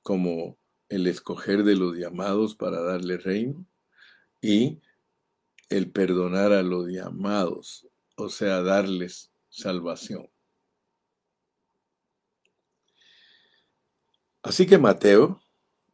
como 0.03 0.57
el 0.89 1.07
escoger 1.07 1.65
de 1.65 1.77
los 1.77 1.99
llamados 1.99 2.55
para 2.55 2.81
darle 2.81 3.19
reino 3.19 3.67
y 4.41 4.81
el 5.69 5.91
perdonar 5.91 6.55
a 6.55 6.63
los 6.63 6.89
llamados, 6.89 7.87
o 8.17 8.31
sea, 8.31 8.63
darles 8.63 9.31
salvación. 9.51 10.31
Así 14.43 14.67
que 14.67 14.79
Mateo 14.79 15.41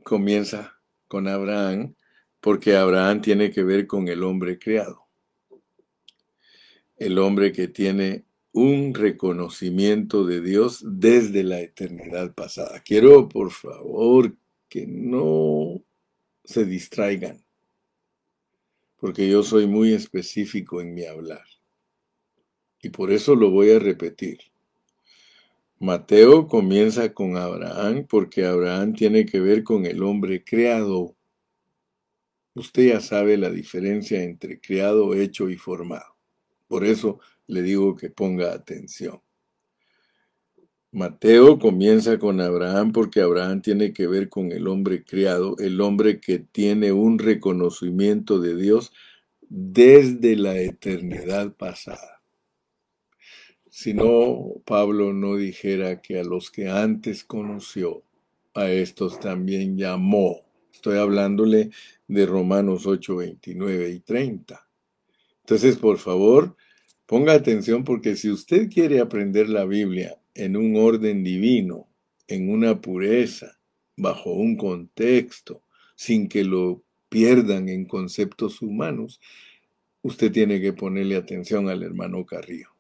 comienza 0.05 0.81
con 1.09 1.27
Abraham 1.27 1.95
porque 2.41 2.77
Abraham 2.77 3.23
tiene 3.23 3.51
que 3.51 3.65
ver 3.65 3.87
con 3.87 4.07
el 4.09 4.23
hombre 4.23 4.59
creado. 4.59 5.07
El 6.97 7.19
hombre 7.19 7.53
que 7.53 7.67
tiene 7.67 8.25
un 8.53 8.95
reconocimiento 8.95 10.25
de 10.25 10.41
Dios 10.41 10.83
desde 10.83 11.43
la 11.43 11.61
eternidad 11.61 12.35
pasada. 12.35 12.81
Quiero, 12.85 13.29
por 13.29 13.51
favor, 13.51 14.35
que 14.69 14.87
no 14.87 15.83
se 16.45 16.65
distraigan, 16.65 17.45
porque 18.97 19.29
yo 19.29 19.43
soy 19.43 19.67
muy 19.67 19.93
específico 19.93 20.81
en 20.81 20.95
mi 20.95 21.05
hablar. 21.05 21.45
Y 22.81 22.91
por 22.91 23.11
eso 23.11 23.35
lo 23.35 23.51
voy 23.51 23.73
a 23.73 23.79
repetir. 23.79 24.39
Mateo 25.79 26.49
comienza 26.49 27.13
con 27.13 27.37
Abraham 27.37 28.07
porque 28.09 28.47
Abraham 28.47 28.95
tiene 28.95 29.27
que 29.27 29.41
ver 29.41 29.63
con 29.63 29.85
el 29.85 30.03
hombre 30.03 30.43
creado. 30.43 31.15
Usted 32.55 32.95
ya 32.95 33.01
sabe 33.01 33.37
la 33.37 33.51
diferencia 33.51 34.23
entre 34.23 34.59
creado, 34.59 35.13
hecho 35.15 35.51
y 35.51 35.57
formado. 35.57 36.17
Por 36.67 36.87
eso 36.87 37.21
le 37.47 37.61
digo 37.61 37.95
que 37.95 38.09
ponga 38.09 38.55
atención. 38.55 39.21
Mateo 40.93 41.59
comienza 41.59 42.19
con 42.19 42.41
Abraham 42.41 42.93
porque 42.93 43.21
Abraham 43.21 43.61
tiene 43.61 43.93
que 43.93 44.07
ver 44.07 44.31
con 44.31 44.53
el 44.53 44.69
hombre 44.69 45.05
creado, 45.05 45.57
el 45.59 45.79
hombre 45.83 46.21
que 46.21 46.39
tiene 46.39 46.93
un 46.93 47.19
reconocimiento 47.19 48.41
de 48.41 48.57
Dios 48.57 48.95
desde 49.43 50.37
la 50.37 50.57
eternidad 50.59 51.53
pasada. 51.53 52.16
Si 53.79 53.93
no, 53.93 54.63
Pablo 54.65 55.13
no 55.13 55.37
dijera 55.37 56.01
que 56.01 56.19
a 56.19 56.25
los 56.25 56.51
que 56.51 56.71
antes 56.71 57.25
conoció, 57.25 58.05
a 58.55 58.71
estos 58.71 59.21
también 59.21 59.77
llamó. 59.77 60.41
Estoy 60.73 60.97
hablándole 60.97 61.69
de 62.09 62.25
Romanos 62.25 62.87
8, 62.87 63.17
29 63.17 63.91
y 63.91 64.01
30. 64.01 64.67
Entonces, 65.41 65.77
por 65.77 65.99
favor, 65.99 66.57
ponga 67.05 67.35
atención 67.35 67.85
porque 67.85 68.17
si 68.17 68.31
usted 68.31 68.71
quiere 68.71 68.99
aprender 68.99 69.51
la 69.51 69.67
Biblia 69.67 70.17
en 70.33 70.57
un 70.57 70.77
orden 70.77 71.23
divino, 71.23 71.87
en 72.29 72.49
una 72.49 72.81
pureza, 72.81 73.59
bajo 73.95 74.33
un 74.33 74.57
contexto, 74.57 75.65
sin 75.97 76.31
que 76.31 76.45
lo 76.45 76.83
pierdan 77.11 77.69
en 77.69 77.85
conceptos 77.85 78.63
humanos, 78.63 79.21
usted 80.01 80.33
tiene 80.33 80.63
que 80.63 80.73
ponerle 80.73 81.17
atención 81.17 81.69
al 81.69 81.83
hermano 81.83 82.25
Carrillo 82.25 82.76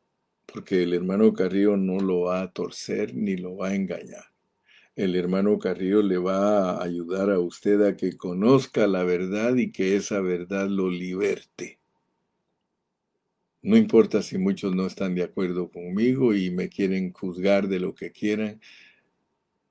porque 0.47 0.83
el 0.83 0.95
hermano 0.95 1.33
Carrillo 1.33 1.77
no 1.77 2.01
lo 2.01 2.21
va 2.23 2.43
a 2.43 2.53
torcer 2.53 3.15
ni 3.15 3.37
lo 3.37 3.57
va 3.57 3.69
a 3.69 3.75
engañar. 3.75 4.25
El 4.95 5.15
hermano 5.15 5.59
Carrillo 5.59 6.01
le 6.03 6.17
va 6.17 6.71
a 6.71 6.83
ayudar 6.83 7.31
a 7.31 7.39
usted 7.39 7.83
a 7.83 7.97
que 7.97 8.17
conozca 8.17 8.87
la 8.87 9.05
verdad 9.05 9.57
y 9.57 9.71
que 9.71 9.97
esa 9.97 10.21
verdad 10.21 10.69
lo 10.69 10.89
liberte. 10.89 11.79
No 13.61 13.77
importa 13.77 14.23
si 14.23 14.39
muchos 14.39 14.75
no 14.75 14.87
están 14.87 15.15
de 15.15 15.25
acuerdo 15.25 15.71
conmigo 15.71 16.35
y 16.35 16.51
me 16.51 16.69
quieren 16.69 17.13
juzgar 17.13 17.69
de 17.69 17.81
lo 17.81 17.95
que 17.95 18.13
quieran. 18.13 18.61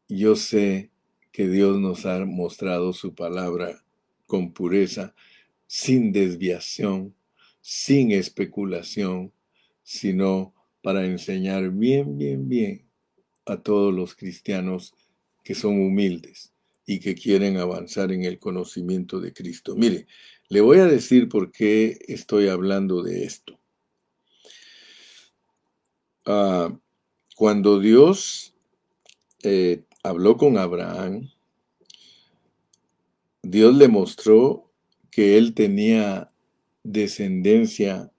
Yo 0.07 0.35
sé 0.35 0.91
que 1.31 1.47
Dios 1.47 1.79
nos 1.79 2.05
ha 2.05 2.25
mostrado 2.25 2.93
su 2.93 3.15
palabra 3.15 3.83
con 4.25 4.53
pureza, 4.53 5.15
sin 5.65 6.11
desviación, 6.11 7.15
sin 7.61 8.11
especulación, 8.11 9.31
sino 9.81 10.54
para 10.85 11.03
enseñar 11.03 11.71
bien, 11.71 12.15
bien, 12.15 12.47
bien 12.47 12.87
a 13.47 13.57
todos 13.57 13.91
los 13.91 14.13
cristianos 14.13 14.93
que 15.43 15.55
son 15.55 15.81
humildes 15.81 16.53
y 16.85 16.99
que 16.99 17.15
quieren 17.15 17.57
avanzar 17.57 18.11
en 18.11 18.23
el 18.23 18.37
conocimiento 18.37 19.19
de 19.19 19.33
Cristo. 19.33 19.75
Mire, 19.75 20.05
le 20.47 20.61
voy 20.61 20.77
a 20.77 20.85
decir 20.85 21.27
por 21.27 21.51
qué 21.51 21.97
estoy 22.07 22.49
hablando 22.49 23.01
de 23.01 23.23
esto. 23.23 23.59
Ah, 26.23 26.77
cuando 27.35 27.79
Dios 27.79 28.53
eh, 29.41 29.85
habló 30.03 30.37
con 30.37 30.55
Abraham, 30.59 31.31
Dios 33.41 33.75
le 33.75 33.87
mostró 33.87 34.71
que 35.09 35.39
él 35.39 35.55
tenía 35.55 36.31
descendencia 36.83 38.11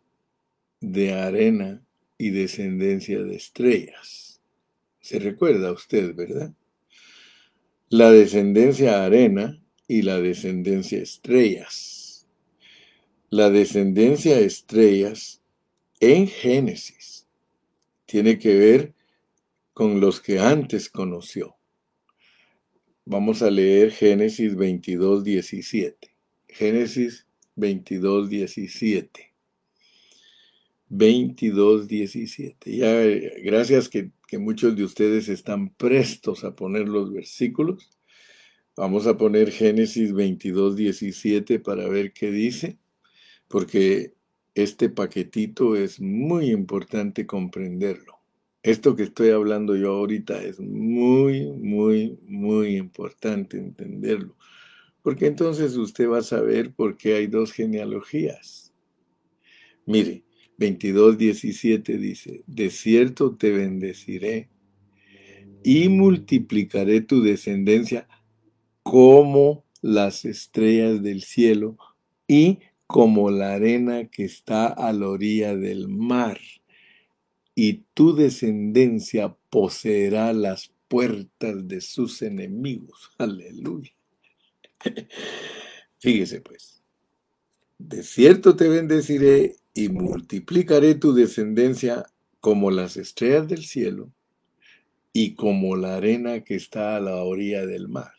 de 0.80 1.12
arena 1.12 1.85
y 2.18 2.30
descendencia 2.30 3.22
de 3.22 3.36
estrellas. 3.36 4.40
Se 5.00 5.18
recuerda 5.18 5.72
usted, 5.72 6.14
¿verdad? 6.14 6.52
La 7.88 8.10
descendencia 8.10 9.04
arena 9.04 9.62
y 9.86 10.02
la 10.02 10.20
descendencia 10.20 10.98
estrellas. 10.98 12.26
La 13.30 13.50
descendencia 13.50 14.38
estrellas 14.38 15.42
en 16.00 16.26
Génesis 16.26 17.26
tiene 18.06 18.38
que 18.38 18.54
ver 18.54 18.94
con 19.72 20.00
los 20.00 20.20
que 20.20 20.38
antes 20.38 20.88
conoció. 20.88 21.56
Vamos 23.04 23.42
a 23.42 23.50
leer 23.50 23.92
Génesis 23.92 24.56
22, 24.56 25.22
17. 25.22 26.10
Génesis 26.48 27.26
22, 27.54 28.28
17. 28.28 29.35
22, 30.88 31.88
17. 31.88 32.76
Ya, 32.76 32.92
gracias 33.42 33.88
que, 33.88 34.10
que 34.28 34.38
muchos 34.38 34.76
de 34.76 34.84
ustedes 34.84 35.28
están 35.28 35.70
prestos 35.70 36.44
a 36.44 36.54
poner 36.54 36.88
los 36.88 37.12
versículos. 37.12 37.90
Vamos 38.76 39.06
a 39.06 39.16
poner 39.16 39.50
Génesis 39.50 40.12
22, 40.12 40.76
17 40.76 41.60
para 41.60 41.88
ver 41.88 42.12
qué 42.12 42.30
dice, 42.30 42.78
porque 43.48 44.14
este 44.54 44.90
paquetito 44.90 45.76
es 45.76 46.00
muy 46.00 46.50
importante 46.50 47.26
comprenderlo. 47.26 48.20
Esto 48.62 48.96
que 48.96 49.04
estoy 49.04 49.30
hablando 49.30 49.76
yo 49.76 49.92
ahorita 49.92 50.42
es 50.42 50.60
muy, 50.60 51.46
muy, 51.52 52.18
muy 52.24 52.76
importante 52.76 53.58
entenderlo, 53.58 54.36
porque 55.02 55.26
entonces 55.26 55.76
usted 55.76 56.08
va 56.08 56.18
a 56.18 56.22
saber 56.22 56.74
por 56.74 56.96
qué 56.96 57.14
hay 57.14 57.28
dos 57.28 57.52
genealogías. 57.52 58.74
Mire, 59.86 60.25
22, 60.58 61.18
17 61.18 61.98
dice, 61.98 62.42
de 62.46 62.70
cierto 62.70 63.36
te 63.36 63.50
bendeciré 63.50 64.48
y 65.62 65.88
multiplicaré 65.88 67.00
tu 67.00 67.22
descendencia 67.22 68.08
como 68.82 69.64
las 69.82 70.24
estrellas 70.24 71.02
del 71.02 71.22
cielo 71.22 71.76
y 72.26 72.60
como 72.86 73.30
la 73.30 73.54
arena 73.54 74.08
que 74.08 74.24
está 74.24 74.68
a 74.68 74.92
la 74.92 75.08
orilla 75.08 75.56
del 75.56 75.88
mar. 75.88 76.38
Y 77.54 77.84
tu 77.94 78.14
descendencia 78.14 79.36
poseerá 79.50 80.32
las 80.32 80.72
puertas 80.88 81.66
de 81.66 81.80
sus 81.80 82.22
enemigos. 82.22 83.10
Aleluya. 83.18 83.92
Fíjese 85.98 86.40
pues, 86.40 86.82
de 87.78 88.02
cierto 88.02 88.54
te 88.54 88.68
bendeciré 88.68 89.56
y 89.76 89.90
multiplicaré 89.90 90.94
tu 90.94 91.12
descendencia 91.12 92.06
como 92.40 92.70
las 92.70 92.96
estrellas 92.96 93.46
del 93.46 93.62
cielo 93.64 94.10
y 95.12 95.34
como 95.34 95.76
la 95.76 95.96
arena 95.96 96.42
que 96.44 96.54
está 96.54 96.96
a 96.96 97.00
la 97.00 97.16
orilla 97.16 97.66
del 97.66 97.86
mar. 97.86 98.14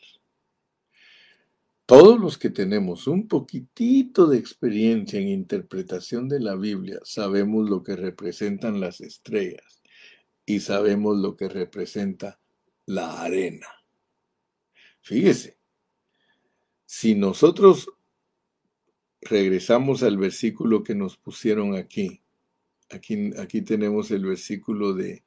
Todos 1.88 2.20
los 2.20 2.38
que 2.38 2.52
tenemos 2.52 3.08
un 3.08 3.28
poquitito 3.28 4.28
de 4.28 4.38
experiencia 4.38 5.20
en 5.20 5.30
interpretación 5.30 6.30
de 6.30 6.42
la 6.42 6.56
Biblia 6.56 7.00
sabemos 7.04 7.68
lo 7.68 7.82
que 7.82 7.96
representan 7.96 8.80
las 8.80 9.02
estrellas 9.02 9.82
y 10.46 10.60
sabemos 10.60 11.18
lo 11.18 11.36
que 11.36 11.50
representa 11.50 12.40
la 12.86 13.22
arena. 13.22 13.68
Fíjese, 15.02 15.58
si 16.86 17.16
nosotros 17.16 17.90
regresamos 19.30 20.04
al 20.04 20.18
versículo 20.18 20.84
que 20.84 20.96
nos 20.96 21.18
pusieron 21.18 21.76
aquí, 21.76 22.22
aquí, 22.90 23.32
aquí 23.38 23.62
tenemos 23.62 24.12
el 24.12 24.26
versículo 24.26 24.94
de 24.94 25.24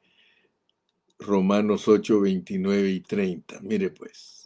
Romanos 1.19 1.89
8, 1.89 2.21
29 2.21 2.91
y 2.91 3.01
30. 3.01 3.61
Mire 3.61 3.91
pues 3.91 4.41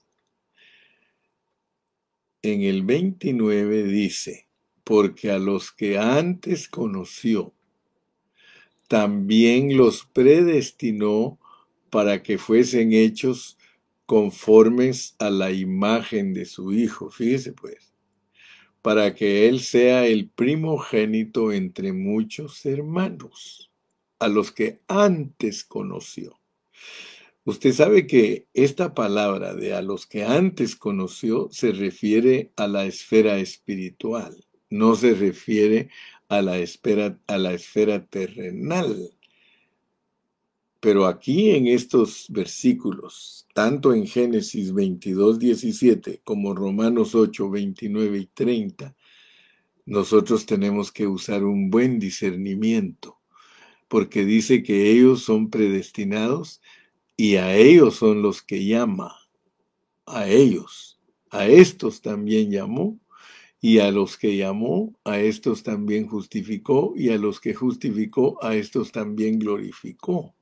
en 2.44 2.62
el 2.62 2.82
29 2.82 3.84
dice, 3.84 4.46
porque 4.84 5.30
a 5.30 5.38
los 5.38 5.72
que 5.72 5.98
antes 5.98 6.68
conoció, 6.68 7.54
también 8.86 9.78
los 9.78 10.04
predestinó 10.04 11.38
para 11.88 12.22
que 12.22 12.36
fuesen 12.36 12.92
hechos 12.92 13.56
conformes 14.04 15.16
a 15.18 15.30
la 15.30 15.52
imagen 15.52 16.34
de 16.34 16.44
su 16.44 16.74
Hijo. 16.74 17.08
Fíjese 17.08 17.52
pues, 17.52 17.93
para 18.84 19.14
que 19.14 19.48
Él 19.48 19.60
sea 19.60 20.06
el 20.06 20.28
primogénito 20.28 21.52
entre 21.52 21.94
muchos 21.94 22.66
hermanos, 22.66 23.70
a 24.18 24.28
los 24.28 24.52
que 24.52 24.80
antes 24.88 25.64
conoció. 25.64 26.38
Usted 27.44 27.72
sabe 27.72 28.06
que 28.06 28.46
esta 28.52 28.92
palabra 28.92 29.54
de 29.54 29.72
a 29.72 29.80
los 29.80 30.06
que 30.06 30.24
antes 30.24 30.76
conoció 30.76 31.48
se 31.50 31.72
refiere 31.72 32.52
a 32.56 32.66
la 32.66 32.84
esfera 32.84 33.38
espiritual, 33.38 34.44
no 34.68 34.96
se 34.96 35.14
refiere 35.14 35.88
a 36.28 36.42
la, 36.42 36.62
a 37.26 37.38
la 37.38 37.52
esfera 37.54 38.04
terrenal. 38.04 39.14
Pero 40.84 41.06
aquí 41.06 41.52
en 41.52 41.66
estos 41.66 42.26
versículos, 42.28 43.46
tanto 43.54 43.94
en 43.94 44.06
Génesis 44.06 44.70
22, 44.74 45.38
17 45.38 46.20
como 46.22 46.54
Romanos 46.54 47.14
8, 47.14 47.48
29 47.48 48.18
y 48.18 48.26
30, 48.26 48.94
nosotros 49.86 50.44
tenemos 50.44 50.92
que 50.92 51.06
usar 51.06 51.42
un 51.42 51.70
buen 51.70 51.98
discernimiento, 51.98 53.18
porque 53.88 54.26
dice 54.26 54.62
que 54.62 54.90
ellos 54.90 55.22
son 55.22 55.48
predestinados 55.48 56.60
y 57.16 57.36
a 57.36 57.56
ellos 57.56 57.94
son 57.94 58.20
los 58.20 58.42
que 58.42 58.66
llama, 58.66 59.16
a 60.04 60.28
ellos, 60.28 61.00
a 61.30 61.46
estos 61.46 62.02
también 62.02 62.50
llamó, 62.50 63.00
y 63.58 63.78
a 63.78 63.90
los 63.90 64.18
que 64.18 64.36
llamó, 64.36 64.92
a 65.02 65.18
estos 65.18 65.62
también 65.62 66.06
justificó, 66.06 66.92
y 66.94 67.08
a 67.08 67.16
los 67.16 67.40
que 67.40 67.54
justificó, 67.54 68.38
a 68.44 68.54
estos 68.54 68.92
también 68.92 69.38
glorificó. 69.38 70.34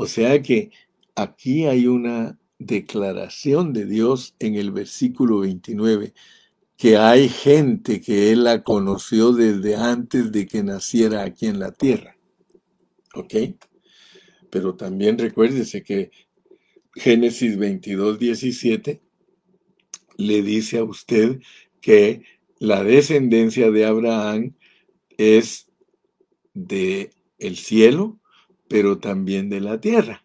O 0.00 0.06
sea 0.06 0.42
que 0.42 0.70
aquí 1.14 1.66
hay 1.66 1.86
una 1.86 2.38
declaración 2.58 3.72
de 3.72 3.84
Dios 3.86 4.34
en 4.38 4.54
el 4.54 4.70
versículo 4.70 5.40
29, 5.40 6.14
que 6.76 6.96
hay 6.96 7.28
gente 7.28 8.00
que 8.00 8.32
Él 8.32 8.44
la 8.44 8.62
conoció 8.62 9.32
desde 9.32 9.76
antes 9.76 10.32
de 10.32 10.46
que 10.46 10.62
naciera 10.62 11.22
aquí 11.22 11.46
en 11.46 11.58
la 11.58 11.72
tierra. 11.72 12.16
¿Ok? 13.14 13.34
pero 14.50 14.74
también 14.74 15.16
recuérdese 15.18 15.82
que 15.82 16.10
Génesis 16.94 17.56
22, 17.56 18.18
17 18.18 19.00
le 20.18 20.42
dice 20.42 20.78
a 20.78 20.84
usted 20.84 21.40
que 21.80 22.24
la 22.58 22.84
descendencia 22.84 23.70
de 23.70 23.86
Abraham 23.86 24.54
es 25.16 25.68
de 26.52 27.10
el 27.38 27.56
cielo, 27.56 28.19
pero 28.70 28.98
también 28.98 29.50
de 29.50 29.60
la 29.60 29.80
tierra. 29.80 30.24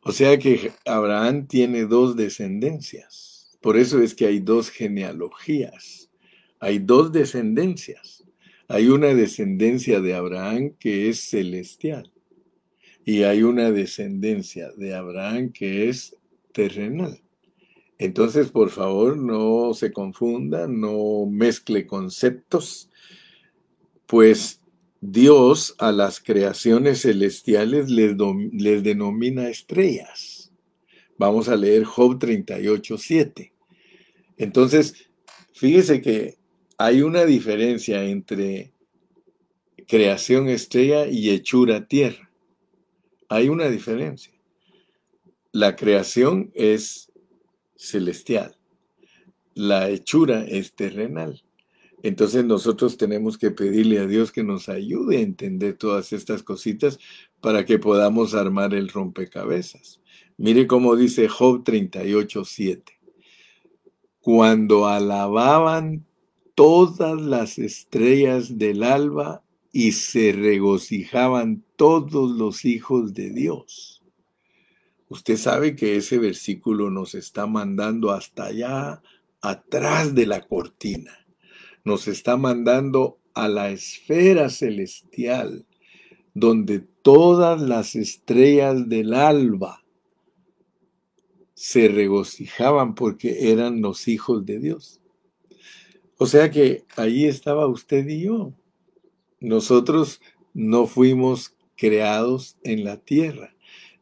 O 0.00 0.12
sea 0.12 0.38
que 0.38 0.70
Abraham 0.86 1.48
tiene 1.48 1.86
dos 1.86 2.14
descendencias. 2.14 3.58
Por 3.60 3.76
eso 3.76 4.00
es 4.00 4.14
que 4.14 4.26
hay 4.26 4.38
dos 4.38 4.70
genealogías. 4.70 6.08
Hay 6.60 6.78
dos 6.78 7.10
descendencias. 7.10 8.22
Hay 8.68 8.86
una 8.86 9.08
descendencia 9.08 10.00
de 10.00 10.14
Abraham 10.14 10.76
que 10.78 11.08
es 11.08 11.18
celestial 11.18 12.12
y 13.04 13.24
hay 13.24 13.42
una 13.42 13.72
descendencia 13.72 14.70
de 14.76 14.94
Abraham 14.94 15.50
que 15.50 15.88
es 15.88 16.16
terrenal. 16.52 17.20
Entonces, 17.98 18.50
por 18.50 18.70
favor, 18.70 19.16
no 19.16 19.74
se 19.74 19.92
confunda, 19.92 20.68
no 20.68 21.26
mezcle 21.26 21.88
conceptos, 21.88 22.88
pues 24.06 24.60
Dios 25.06 25.74
a 25.78 25.92
las 25.92 26.20
creaciones 26.20 27.02
celestiales 27.02 27.90
les, 27.90 28.16
denomina 28.82 29.48
estrellas. 29.48 30.50
Vamos 31.18 31.48
a 31.48 31.56
leer 31.56 31.84
Job 31.84 32.18
38, 32.18 32.98
7. 32.98 33.52
Entonces, 34.38 35.08
fíjese 35.52 36.00
que 36.00 36.36
hay 36.78 37.02
una 37.02 37.24
diferencia 37.24 38.04
entre 38.04 38.72
creación 39.86 40.48
estrella 40.48 41.06
y 41.06 41.30
hechura 41.30 41.86
tierra 41.86 42.30
hay 43.28 43.48
una 43.48 43.68
diferencia. 43.68 44.32
La 45.52 45.76
creación 45.76 46.50
es 46.54 47.12
celestial, 47.76 48.56
la 49.54 49.88
hechura 49.88 50.44
es 50.44 50.74
terrenal. 50.74 51.43
Entonces 52.04 52.44
nosotros 52.44 52.98
tenemos 52.98 53.38
que 53.38 53.50
pedirle 53.50 53.98
a 53.98 54.06
Dios 54.06 54.30
que 54.30 54.44
nos 54.44 54.68
ayude 54.68 55.16
a 55.16 55.20
entender 55.22 55.78
todas 55.78 56.12
estas 56.12 56.42
cositas 56.42 56.98
para 57.40 57.64
que 57.64 57.78
podamos 57.78 58.34
armar 58.34 58.74
el 58.74 58.90
rompecabezas. 58.90 60.02
Mire 60.36 60.66
cómo 60.66 60.96
dice 60.96 61.28
Job 61.28 61.64
38:7. 61.64 63.00
Cuando 64.20 64.86
alababan 64.86 66.04
todas 66.54 67.18
las 67.18 67.58
estrellas 67.58 68.58
del 68.58 68.82
alba 68.82 69.42
y 69.72 69.92
se 69.92 70.32
regocijaban 70.32 71.64
todos 71.76 72.36
los 72.36 72.66
hijos 72.66 73.14
de 73.14 73.30
Dios. 73.30 74.02
Usted 75.08 75.38
sabe 75.38 75.74
que 75.74 75.96
ese 75.96 76.18
versículo 76.18 76.90
nos 76.90 77.14
está 77.14 77.46
mandando 77.46 78.10
hasta 78.10 78.44
allá, 78.44 79.00
atrás 79.40 80.14
de 80.14 80.26
la 80.26 80.42
cortina. 80.42 81.23
Nos 81.84 82.08
está 82.08 82.36
mandando 82.36 83.18
a 83.34 83.48
la 83.48 83.70
esfera 83.70 84.48
celestial, 84.50 85.66
donde 86.34 86.80
todas 86.80 87.60
las 87.60 87.94
estrellas 87.94 88.88
del 88.88 89.14
alba 89.14 89.84
se 91.54 91.88
regocijaban 91.88 92.94
porque 92.94 93.52
eran 93.52 93.80
los 93.80 94.08
hijos 94.08 94.44
de 94.44 94.58
Dios. 94.58 95.00
O 96.16 96.26
sea 96.26 96.50
que 96.50 96.84
ahí 96.96 97.26
estaba 97.26 97.66
usted 97.66 98.08
y 98.08 98.22
yo 98.22 98.52
nosotros 99.44 100.20
no 100.54 100.86
fuimos 100.86 101.54
creados 101.76 102.56
en 102.62 102.84
la 102.84 102.96
tierra. 102.96 103.54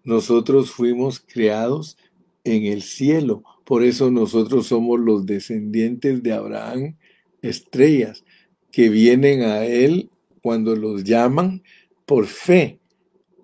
Nosotros 0.05 0.71
fuimos 0.71 1.21
creados 1.21 1.97
en 2.45 2.65
el 2.65 2.83
cielo. 2.83 3.43
Por 3.65 3.83
eso 3.83 4.11
nosotros 4.11 4.67
somos 4.69 5.01
los 5.01 5.27
descendientes 5.27 6.23
de 6.23 6.33
Abraham, 6.33 6.97
estrellas, 7.43 8.25
que 8.71 8.89
vienen 8.89 9.43
a 9.43 9.67
él 9.67 10.11
cuando 10.41 10.75
los 10.75 11.05
llaman 11.05 11.63
por 12.07 12.27
fe, 12.27 12.79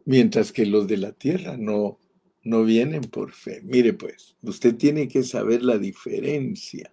mientras 0.05 0.53
que 0.53 0.67
los 0.67 0.89
de 0.89 0.97
la 0.97 1.13
tierra 1.13 1.57
no, 1.57 1.99
no 2.43 2.65
vienen 2.65 3.03
por 3.03 3.33
fe. 3.33 3.61
Mire 3.63 3.93
pues, 3.93 4.37
usted 4.43 4.75
tiene 4.75 5.07
que 5.07 5.23
saber 5.23 5.63
la 5.63 5.79
diferencia. 5.79 6.91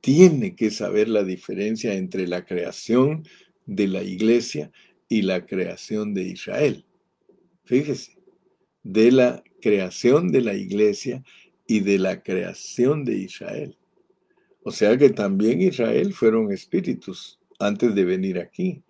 Tiene 0.00 0.54
que 0.54 0.70
saber 0.70 1.08
la 1.08 1.24
diferencia 1.24 1.94
entre 1.94 2.26
la 2.26 2.44
creación 2.44 3.24
de 3.64 3.88
la 3.88 4.02
iglesia 4.02 4.70
y 5.08 5.22
la 5.22 5.46
creación 5.46 6.14
de 6.14 6.24
Israel. 6.24 6.84
Fíjese, 7.64 8.16
de 8.82 9.10
la 9.10 9.42
creación 9.60 10.30
de 10.30 10.42
la 10.42 10.54
iglesia 10.54 11.24
y 11.66 11.80
de 11.80 11.98
la 11.98 12.22
creación 12.22 13.04
de 13.04 13.18
Israel. 13.18 13.76
O 14.66 14.72
sea 14.72 14.98
que 14.98 15.10
también 15.10 15.62
Israel 15.62 16.12
fueron 16.12 16.50
espíritus 16.50 17.38
antes 17.60 17.94
de 17.94 18.04
venir 18.04 18.40
aquí, 18.40 18.82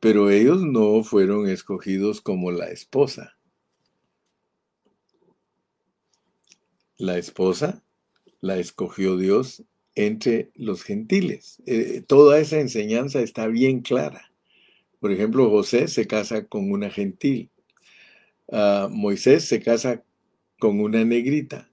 pero 0.00 0.30
ellos 0.30 0.62
no 0.62 1.04
fueron 1.04 1.50
escogidos 1.50 2.22
como 2.22 2.50
la 2.50 2.70
esposa. 2.70 3.36
La 6.96 7.18
esposa 7.18 7.82
la 8.40 8.56
escogió 8.56 9.18
Dios 9.18 9.64
entre 9.94 10.50
los 10.54 10.82
gentiles. 10.82 11.62
Eh, 11.66 12.02
toda 12.08 12.40
esa 12.40 12.58
enseñanza 12.58 13.20
está 13.20 13.48
bien 13.48 13.82
clara. 13.82 14.32
Por 14.98 15.12
ejemplo, 15.12 15.50
José 15.50 15.88
se 15.88 16.06
casa 16.06 16.46
con 16.46 16.70
una 16.72 16.88
gentil. 16.88 17.50
Ah, 18.50 18.88
Moisés 18.90 19.44
se 19.44 19.60
casa 19.60 20.02
con 20.58 20.80
una 20.80 21.04
negrita. 21.04 21.68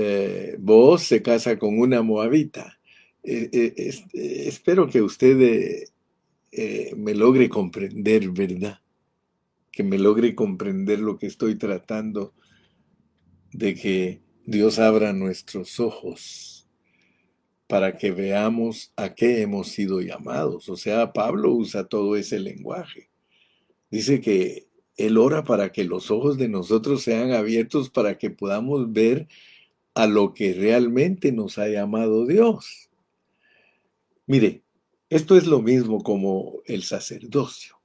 Eh, 0.00 0.54
Boaz 0.60 1.02
se 1.02 1.22
casa 1.22 1.58
con 1.58 1.76
una 1.76 2.02
moabita. 2.02 2.78
Eh, 3.24 3.50
eh, 3.52 4.00
espero 4.46 4.88
que 4.88 5.02
usted 5.02 5.88
me 6.96 7.14
logre 7.16 7.48
comprender, 7.48 8.30
¿verdad? 8.30 8.80
Que 9.72 9.82
me 9.82 9.98
logre 9.98 10.36
comprender 10.36 11.00
lo 11.00 11.18
que 11.18 11.26
estoy 11.26 11.56
tratando 11.56 12.32
de 13.52 13.74
que 13.74 14.22
Dios 14.44 14.78
abra 14.78 15.12
nuestros 15.12 15.80
ojos 15.80 16.68
para 17.66 17.98
que 17.98 18.12
veamos 18.12 18.92
a 18.94 19.16
qué 19.16 19.42
hemos 19.42 19.66
sido 19.66 20.00
llamados. 20.00 20.68
O 20.68 20.76
sea, 20.76 21.12
Pablo 21.12 21.52
usa 21.52 21.88
todo 21.88 22.14
ese 22.14 22.38
lenguaje. 22.38 23.10
Dice 23.90 24.20
que 24.20 24.68
él 24.96 25.18
ora 25.18 25.42
para 25.42 25.72
que 25.72 25.82
los 25.82 26.12
ojos 26.12 26.38
de 26.38 26.48
nosotros 26.48 27.02
sean 27.02 27.32
abiertos 27.32 27.90
para 27.90 28.16
que 28.16 28.30
podamos 28.30 28.92
ver 28.92 29.26
a 29.98 30.06
lo 30.06 30.32
que 30.34 30.54
realmente 30.54 31.32
nos 31.32 31.58
ha 31.58 31.68
llamado 31.68 32.26
Dios. 32.26 32.88
Mire, 34.26 34.62
esto 35.10 35.36
es 35.36 35.46
lo 35.46 35.60
mismo 35.60 36.02
como 36.02 36.60
el 36.66 36.82
sacerdocio. 36.82 37.78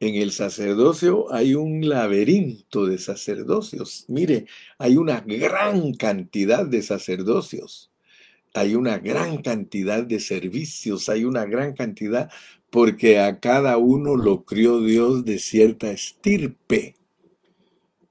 En 0.00 0.14
el 0.14 0.32
sacerdocio 0.32 1.32
hay 1.32 1.54
un 1.54 1.88
laberinto 1.88 2.86
de 2.86 2.98
sacerdocios. 2.98 4.04
Mire, 4.08 4.46
hay 4.78 4.96
una 4.96 5.20
gran 5.20 5.94
cantidad 5.94 6.66
de 6.66 6.82
sacerdocios 6.82 7.90
hay 8.54 8.74
una 8.74 8.98
gran 8.98 9.42
cantidad 9.42 10.02
de 10.02 10.18
servicios, 10.20 11.08
hay 11.08 11.24
una 11.24 11.44
gran 11.44 11.74
cantidad, 11.74 12.30
porque 12.70 13.20
a 13.20 13.38
cada 13.40 13.76
uno 13.76 14.16
lo 14.16 14.44
crió 14.44 14.80
Dios 14.80 15.24
de 15.24 15.38
cierta 15.38 15.90
estirpe. 15.90 16.96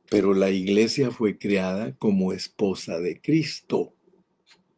Pero 0.09 0.33
la 0.33 0.49
iglesia 0.49 1.11
fue 1.11 1.37
creada 1.37 1.95
como 1.95 2.33
esposa 2.33 2.99
de 2.99 3.21
Cristo. 3.21 3.93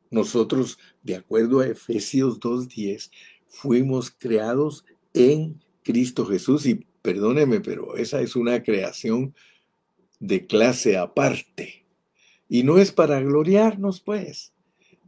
Nosotros, 0.09 0.77
de 1.03 1.15
acuerdo 1.15 1.61
a 1.61 1.67
Efesios 1.67 2.39
2.10, 2.39 3.11
fuimos 3.47 4.11
creados 4.11 4.85
en 5.13 5.61
Cristo 5.83 6.25
Jesús. 6.25 6.65
Y 6.65 6.85
perdóneme, 7.01 7.61
pero 7.61 7.95
esa 7.95 8.21
es 8.21 8.35
una 8.35 8.61
creación 8.61 9.33
de 10.19 10.45
clase 10.45 10.97
aparte. 10.97 11.85
Y 12.49 12.63
no 12.63 12.77
es 12.77 12.91
para 12.91 13.21
gloriarnos, 13.21 14.01
pues 14.01 14.51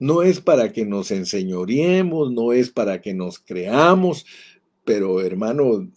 no 0.04 0.22
es 0.22 0.42
para 0.42 0.74
que 0.74 0.86
nos 0.86 1.12
enseñoreemos, 1.12 2.30
no 2.32 2.52
es 2.52 2.70
para 2.70 3.00
que 3.00 3.14
nos 3.14 3.40
creamos, 3.40 4.26
pero 4.84 5.22
hermano, 5.22 5.90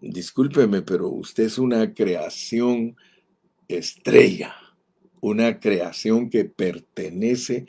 discúlpeme, 0.00 0.80
pero 0.80 1.08
usted 1.08 1.44
es 1.44 1.58
una 1.58 1.92
creación 1.92 2.96
estrella, 3.76 4.54
una 5.20 5.60
creación 5.60 6.30
que 6.30 6.44
pertenece 6.44 7.66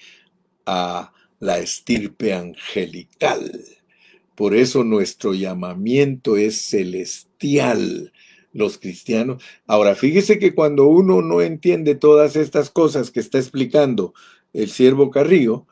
a 0.65 1.13
la 1.39 1.59
estirpe 1.59 2.33
angelical. 2.33 3.51
Por 4.35 4.55
eso 4.55 4.83
nuestro 4.83 5.33
llamamiento 5.33 6.37
es 6.37 6.61
celestial. 6.61 8.11
Los 8.55 8.77
cristianos. 8.77 9.43
Ahora, 9.65 9.95
fíjese 9.95 10.37
que 10.37 10.53
cuando 10.53 10.85
uno 10.85 11.23
no 11.23 11.41
entiende 11.41 11.95
todas 11.95 12.35
estas 12.35 12.69
cosas 12.69 13.09
que 13.09 13.19
está 13.19 13.39
explicando 13.39 14.13
el 14.53 14.69
siervo 14.69 15.09
Carrillo, 15.09 15.65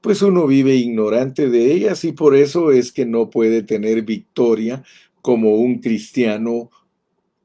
pues 0.00 0.20
uno 0.22 0.46
vive 0.46 0.74
ignorante 0.74 1.48
de 1.48 1.72
ellas 1.72 2.04
y 2.04 2.12
por 2.12 2.36
eso 2.36 2.70
es 2.72 2.92
que 2.92 3.06
no 3.06 3.30
puede 3.30 3.62
tener 3.62 4.02
victoria 4.02 4.82
como 5.22 5.56
un 5.56 5.80
cristiano 5.80 6.70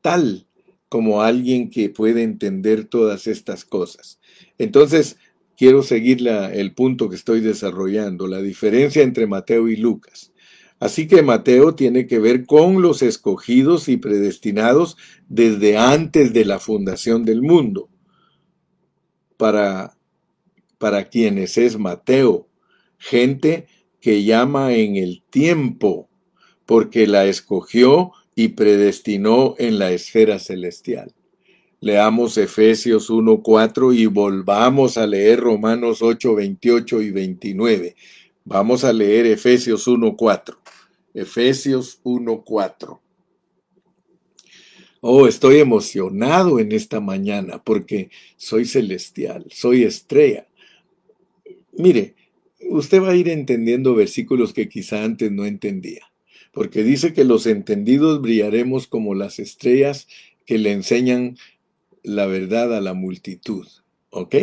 tal, 0.01 0.46
como 0.89 1.21
alguien 1.21 1.69
que 1.69 1.89
puede 1.89 2.23
entender 2.23 2.85
todas 2.85 3.27
estas 3.27 3.65
cosas. 3.65 4.19
Entonces, 4.57 5.17
quiero 5.57 5.83
seguir 5.83 6.25
el 6.27 6.73
punto 6.73 7.09
que 7.09 7.15
estoy 7.15 7.41
desarrollando, 7.41 8.27
la 8.27 8.41
diferencia 8.41 9.01
entre 9.01 9.27
Mateo 9.27 9.67
y 9.67 9.75
Lucas. 9.75 10.31
Así 10.79 11.07
que 11.07 11.23
Mateo 11.23 11.73
tiene 11.73 12.05
que 12.05 12.19
ver 12.19 12.45
con 12.45 12.81
los 12.81 13.01
escogidos 13.01 13.89
y 13.89 13.97
predestinados 13.97 14.95
desde 15.27 15.77
antes 15.77 16.33
de 16.33 16.45
la 16.45 16.59
fundación 16.59 17.25
del 17.25 17.41
mundo. 17.41 17.89
Para, 19.37 19.97
para 20.77 21.09
quienes 21.09 21.57
es 21.57 21.77
Mateo, 21.79 22.47
gente 22.99 23.67
que 23.99 24.23
llama 24.23 24.75
en 24.75 24.95
el 24.95 25.23
tiempo, 25.29 26.09
porque 26.65 27.07
la 27.07 27.25
escogió 27.25 28.11
y 28.37 28.49
predestinó 28.49 29.55
en 29.57 29.79
la 29.79 29.91
esfera 29.91 30.37
celestial. 30.37 31.11
Leamos 31.81 32.37
Efesios 32.37 33.09
1.4 33.09 33.97
y 33.97 34.05
volvamos 34.05 34.99
a 34.99 35.07
leer 35.07 35.39
Romanos 35.39 36.03
8, 36.03 36.35
28 36.35 37.01
y 37.01 37.09
29. 37.09 37.95
Vamos 38.45 38.83
a 38.83 38.93
leer 38.93 39.25
Efesios 39.25 39.87
1.4. 39.87 40.55
Efesios 41.15 41.99
1.4. 42.03 42.99
Oh, 45.01 45.27
estoy 45.27 45.57
emocionado 45.57 46.59
en 46.59 46.73
esta 46.73 46.99
mañana 46.99 47.63
porque 47.63 48.11
soy 48.35 48.65
celestial, 48.65 49.47
soy 49.49 49.83
estrella. 49.83 50.47
Mire, 51.73 52.13
usted 52.69 53.01
va 53.01 53.09
a 53.09 53.15
ir 53.15 53.29
entendiendo 53.29 53.95
versículos 53.95 54.53
que 54.53 54.69
quizá 54.69 55.03
antes 55.03 55.31
no 55.31 55.43
entendía, 55.43 56.03
porque 56.57 56.83
dice 56.83 57.13
que 57.13 57.23
los 57.23 57.45
entendidos 57.45 58.19
brillaremos 58.19 58.87
como 58.87 59.13
las 59.13 59.37
estrellas 59.37 60.07
que 60.47 60.57
le 60.57 60.71
enseñan 60.71 61.37
la 62.01 62.25
verdad 62.25 62.75
a 62.75 62.81
la 62.81 62.95
multitud. 62.95 63.67
¿Ok? 64.09 64.35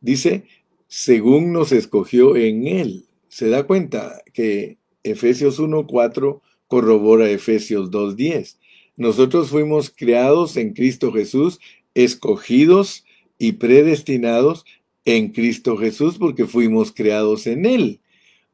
Dice, 0.00 0.44
según 0.86 1.52
nos 1.52 1.72
escogió 1.72 2.36
en 2.36 2.68
él. 2.68 3.06
Se 3.26 3.48
da 3.48 3.64
cuenta 3.64 4.22
que 4.32 4.78
Efesios 5.02 5.58
1.4 5.58 6.40
corrobora 6.68 7.28
Efesios 7.28 7.90
2.10. 7.90 8.56
Nosotros 8.96 9.48
fuimos 9.48 9.90
creados 9.90 10.56
en 10.56 10.72
Cristo 10.72 11.12
Jesús, 11.12 11.58
escogidos 11.94 13.04
y 13.38 13.54
predestinados 13.54 14.64
en 15.04 15.32
Cristo 15.32 15.76
Jesús 15.78 16.16
porque 16.16 16.46
fuimos 16.46 16.92
creados 16.92 17.48
en 17.48 17.66
Él 17.66 18.00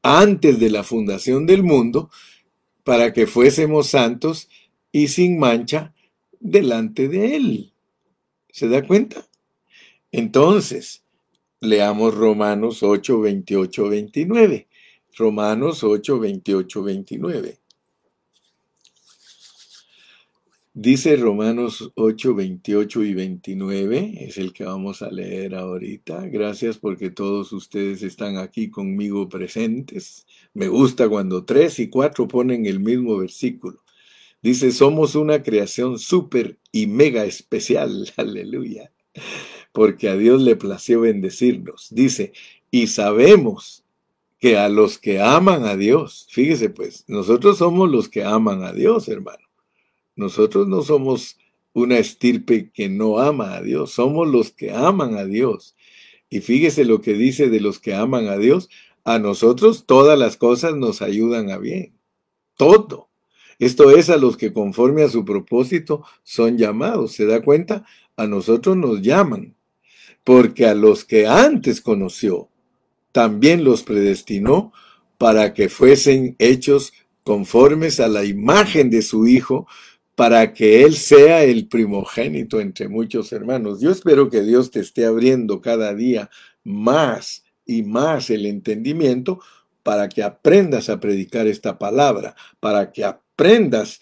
antes 0.02 0.58
de 0.58 0.70
la 0.70 0.82
fundación 0.82 1.44
del 1.44 1.62
mundo 1.62 2.08
para 2.84 3.12
que 3.12 3.26
fuésemos 3.26 3.88
santos 3.88 4.48
y 4.92 5.08
sin 5.08 5.38
mancha 5.38 5.92
delante 6.38 7.08
de 7.08 7.36
Él. 7.36 7.72
¿Se 8.50 8.68
da 8.68 8.86
cuenta? 8.86 9.26
Entonces, 10.12 11.02
leamos 11.60 12.14
Romanos 12.14 12.82
8, 12.84 13.20
28, 13.20 13.88
29. 13.88 14.68
Romanos 15.16 15.82
8, 15.82 16.20
28, 16.20 16.82
29. 16.82 17.58
Dice 20.76 21.14
Romanos 21.14 21.92
8, 21.94 22.34
28 22.34 23.04
y 23.04 23.14
29, 23.14 24.14
es 24.22 24.38
el 24.38 24.52
que 24.52 24.64
vamos 24.64 25.02
a 25.02 25.08
leer 25.08 25.54
ahorita. 25.54 26.26
Gracias 26.26 26.78
porque 26.78 27.10
todos 27.10 27.52
ustedes 27.52 28.02
están 28.02 28.38
aquí 28.38 28.70
conmigo 28.70 29.28
presentes. 29.28 30.26
Me 30.52 30.66
gusta 30.66 31.08
cuando 31.08 31.44
tres 31.44 31.78
y 31.78 31.88
cuatro 31.88 32.26
ponen 32.26 32.66
el 32.66 32.80
mismo 32.80 33.16
versículo. 33.16 33.84
Dice, 34.42 34.72
somos 34.72 35.14
una 35.14 35.44
creación 35.44 36.00
súper 36.00 36.58
y 36.72 36.88
mega 36.88 37.24
especial. 37.24 38.12
Aleluya. 38.16 38.90
Porque 39.70 40.08
a 40.08 40.16
Dios 40.16 40.42
le 40.42 40.56
plació 40.56 41.02
bendecirnos. 41.02 41.86
Dice, 41.92 42.32
y 42.72 42.88
sabemos 42.88 43.84
que 44.40 44.58
a 44.58 44.68
los 44.68 44.98
que 44.98 45.20
aman 45.20 45.66
a 45.66 45.76
Dios, 45.76 46.26
fíjese 46.30 46.68
pues, 46.68 47.04
nosotros 47.06 47.58
somos 47.58 47.88
los 47.88 48.08
que 48.08 48.24
aman 48.24 48.64
a 48.64 48.72
Dios, 48.72 49.06
hermano. 49.08 49.44
Nosotros 50.16 50.68
no 50.68 50.82
somos 50.82 51.38
una 51.72 51.98
estirpe 51.98 52.70
que 52.72 52.88
no 52.88 53.18
ama 53.18 53.54
a 53.54 53.62
Dios, 53.62 53.92
somos 53.92 54.28
los 54.28 54.52
que 54.52 54.72
aman 54.72 55.16
a 55.16 55.24
Dios. 55.24 55.74
Y 56.30 56.40
fíjese 56.40 56.84
lo 56.84 57.00
que 57.00 57.14
dice 57.14 57.48
de 57.48 57.60
los 57.60 57.80
que 57.80 57.94
aman 57.94 58.28
a 58.28 58.38
Dios, 58.38 58.68
a 59.04 59.18
nosotros 59.18 59.84
todas 59.86 60.18
las 60.18 60.36
cosas 60.36 60.74
nos 60.74 61.02
ayudan 61.02 61.50
a 61.50 61.58
bien, 61.58 61.98
todo. 62.56 63.10
Esto 63.58 63.96
es 63.96 64.10
a 64.10 64.16
los 64.16 64.36
que 64.36 64.52
conforme 64.52 65.02
a 65.02 65.08
su 65.08 65.24
propósito 65.24 66.04
son 66.22 66.58
llamados. 66.58 67.12
¿Se 67.12 67.26
da 67.26 67.42
cuenta? 67.42 67.84
A 68.16 68.26
nosotros 68.26 68.76
nos 68.76 69.02
llaman, 69.02 69.54
porque 70.24 70.66
a 70.66 70.74
los 70.74 71.04
que 71.04 71.26
antes 71.26 71.80
conoció, 71.80 72.48
también 73.12 73.62
los 73.62 73.82
predestinó 73.82 74.72
para 75.18 75.54
que 75.54 75.68
fuesen 75.68 76.34
hechos 76.38 76.92
conformes 77.22 78.00
a 78.00 78.08
la 78.08 78.24
imagen 78.24 78.90
de 78.90 79.02
su 79.02 79.26
Hijo, 79.26 79.66
para 80.14 80.52
que 80.52 80.84
Él 80.84 80.94
sea 80.94 81.42
el 81.42 81.68
primogénito 81.68 82.60
entre 82.60 82.88
muchos 82.88 83.32
hermanos. 83.32 83.80
Yo 83.80 83.90
espero 83.90 84.30
que 84.30 84.42
Dios 84.42 84.70
te 84.70 84.80
esté 84.80 85.06
abriendo 85.06 85.60
cada 85.60 85.94
día 85.94 86.30
más 86.62 87.44
y 87.66 87.82
más 87.82 88.30
el 88.30 88.46
entendimiento 88.46 89.40
para 89.82 90.08
que 90.08 90.22
aprendas 90.22 90.88
a 90.88 91.00
predicar 91.00 91.46
esta 91.46 91.78
palabra, 91.78 92.36
para 92.60 92.92
que 92.92 93.04
aprendas 93.04 94.00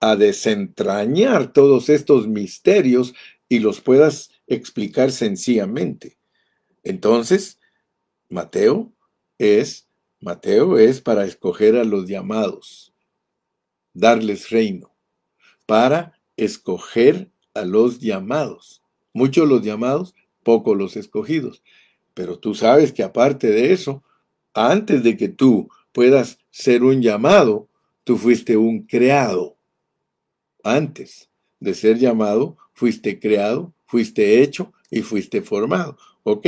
a 0.00 0.16
desentrañar 0.16 1.52
todos 1.52 1.88
estos 1.88 2.28
misterios 2.28 3.14
y 3.48 3.60
los 3.60 3.80
puedas 3.80 4.30
explicar 4.46 5.10
sencillamente. 5.12 6.18
Entonces, 6.82 7.58
Mateo 8.28 8.92
es 9.38 9.88
Mateo 10.20 10.78
es 10.78 11.02
para 11.02 11.26
escoger 11.26 11.76
a 11.76 11.84
los 11.84 12.08
llamados, 12.08 12.94
darles 13.92 14.48
reino 14.48 14.93
para 15.66 16.20
escoger 16.36 17.30
a 17.54 17.64
los 17.64 18.00
llamados. 18.00 18.82
Muchos 19.12 19.48
los 19.48 19.62
llamados, 19.62 20.14
pocos 20.42 20.76
los 20.76 20.96
escogidos. 20.96 21.62
Pero 22.14 22.38
tú 22.38 22.54
sabes 22.54 22.92
que 22.92 23.02
aparte 23.02 23.48
de 23.48 23.72
eso, 23.72 24.02
antes 24.52 25.02
de 25.02 25.16
que 25.16 25.28
tú 25.28 25.68
puedas 25.92 26.38
ser 26.50 26.84
un 26.84 27.02
llamado, 27.02 27.68
tú 28.04 28.16
fuiste 28.16 28.56
un 28.56 28.82
creado. 28.86 29.56
Antes 30.62 31.30
de 31.60 31.74
ser 31.74 31.98
llamado, 31.98 32.56
fuiste 32.72 33.18
creado, 33.18 33.72
fuiste 33.86 34.42
hecho 34.42 34.72
y 34.90 35.02
fuiste 35.02 35.42
formado. 35.42 35.96
Ok, 36.22 36.46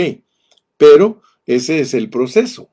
pero 0.77 1.23
ese 1.47 1.81
es 1.81 1.95
el 1.95 2.11
proceso. 2.11 2.71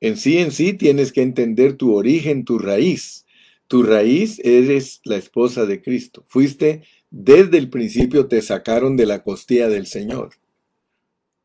En 0.00 0.16
sí, 0.16 0.38
en 0.38 0.52
sí, 0.52 0.74
tienes 0.74 1.12
que 1.12 1.22
entender 1.22 1.74
tu 1.74 1.94
origen, 1.94 2.44
tu 2.44 2.58
raíz. 2.58 3.26
Tu 3.68 3.82
raíz 3.82 4.40
eres 4.44 5.00
la 5.04 5.16
esposa 5.16 5.66
de 5.66 5.82
Cristo. 5.82 6.24
Fuiste 6.26 6.82
desde 7.10 7.58
el 7.58 7.68
principio, 7.68 8.26
te 8.26 8.40
sacaron 8.40 8.96
de 8.96 9.06
la 9.06 9.22
costilla 9.22 9.68
del 9.68 9.86
Señor. 9.86 10.30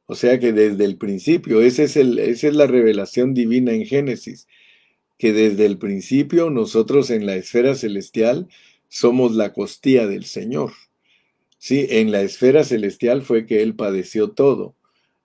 O 0.06 0.16
sea 0.16 0.40
que 0.40 0.54
desde 0.54 0.86
el 0.86 0.98
principio, 0.98 1.62
ese 1.62 1.84
es 1.84 1.98
el, 1.98 2.20
esa 2.20 2.48
es 2.48 2.56
la 2.56 2.68
revelación 2.68 3.34
divina 3.34 3.74
en 3.74 3.86
Génesis, 3.86 4.48
que 5.18 5.34
desde 5.34 5.66
el 5.66 5.78
principio 5.78 6.50
nosotros 6.50 7.10
en 7.10 7.26
la 7.26 7.36
esfera 7.36 7.76
celestial 7.76 8.48
somos 8.88 9.36
la 9.36 9.54
costilla 9.54 10.08
del 10.08 10.26
Señor. 10.26 10.72
Sí, 11.58 11.88
en 11.90 12.12
la 12.12 12.22
esfera 12.22 12.64
celestial 12.64 13.22
fue 13.22 13.46
que 13.46 13.62
Él 13.62 13.76
padeció 13.76 14.32
todo 14.32 14.76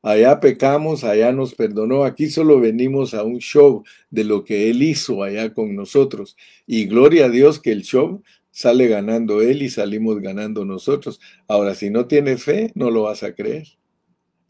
allá 0.03 0.41
pecamos, 0.41 1.05
allá 1.05 1.33
nos 1.33 1.55
perdonó, 1.55 2.05
aquí 2.05 2.29
solo 2.31 2.61
venimos 2.61 3.15
a 3.15 3.23
un 3.25 3.39
show 3.39 3.85
de 4.11 4.25
lo 4.25 4.45
que 4.45 4.71
Él 4.71 4.83
hizo 4.83 5.23
allá 5.23 5.53
con 5.53 5.75
nosotros. 5.75 6.37
Y 6.67 6.87
gloria 6.87 7.27
a 7.27 7.29
Dios 7.31 7.61
que 7.61 7.73
el 7.73 7.83
show 7.83 8.23
sale 8.51 8.89
ganando 8.89 9.43
Él 9.43 9.63
y 9.63 9.71
salimos 9.71 10.21
ganando 10.21 10.65
nosotros. 10.65 11.21
Ahora, 11.47 11.75
si 11.75 11.91
no 11.91 12.07
tienes 12.07 12.43
fe, 12.43 12.73
no 12.75 12.91
lo 12.91 13.03
vas 13.03 13.23
a 13.23 13.35
creer. 13.35 13.67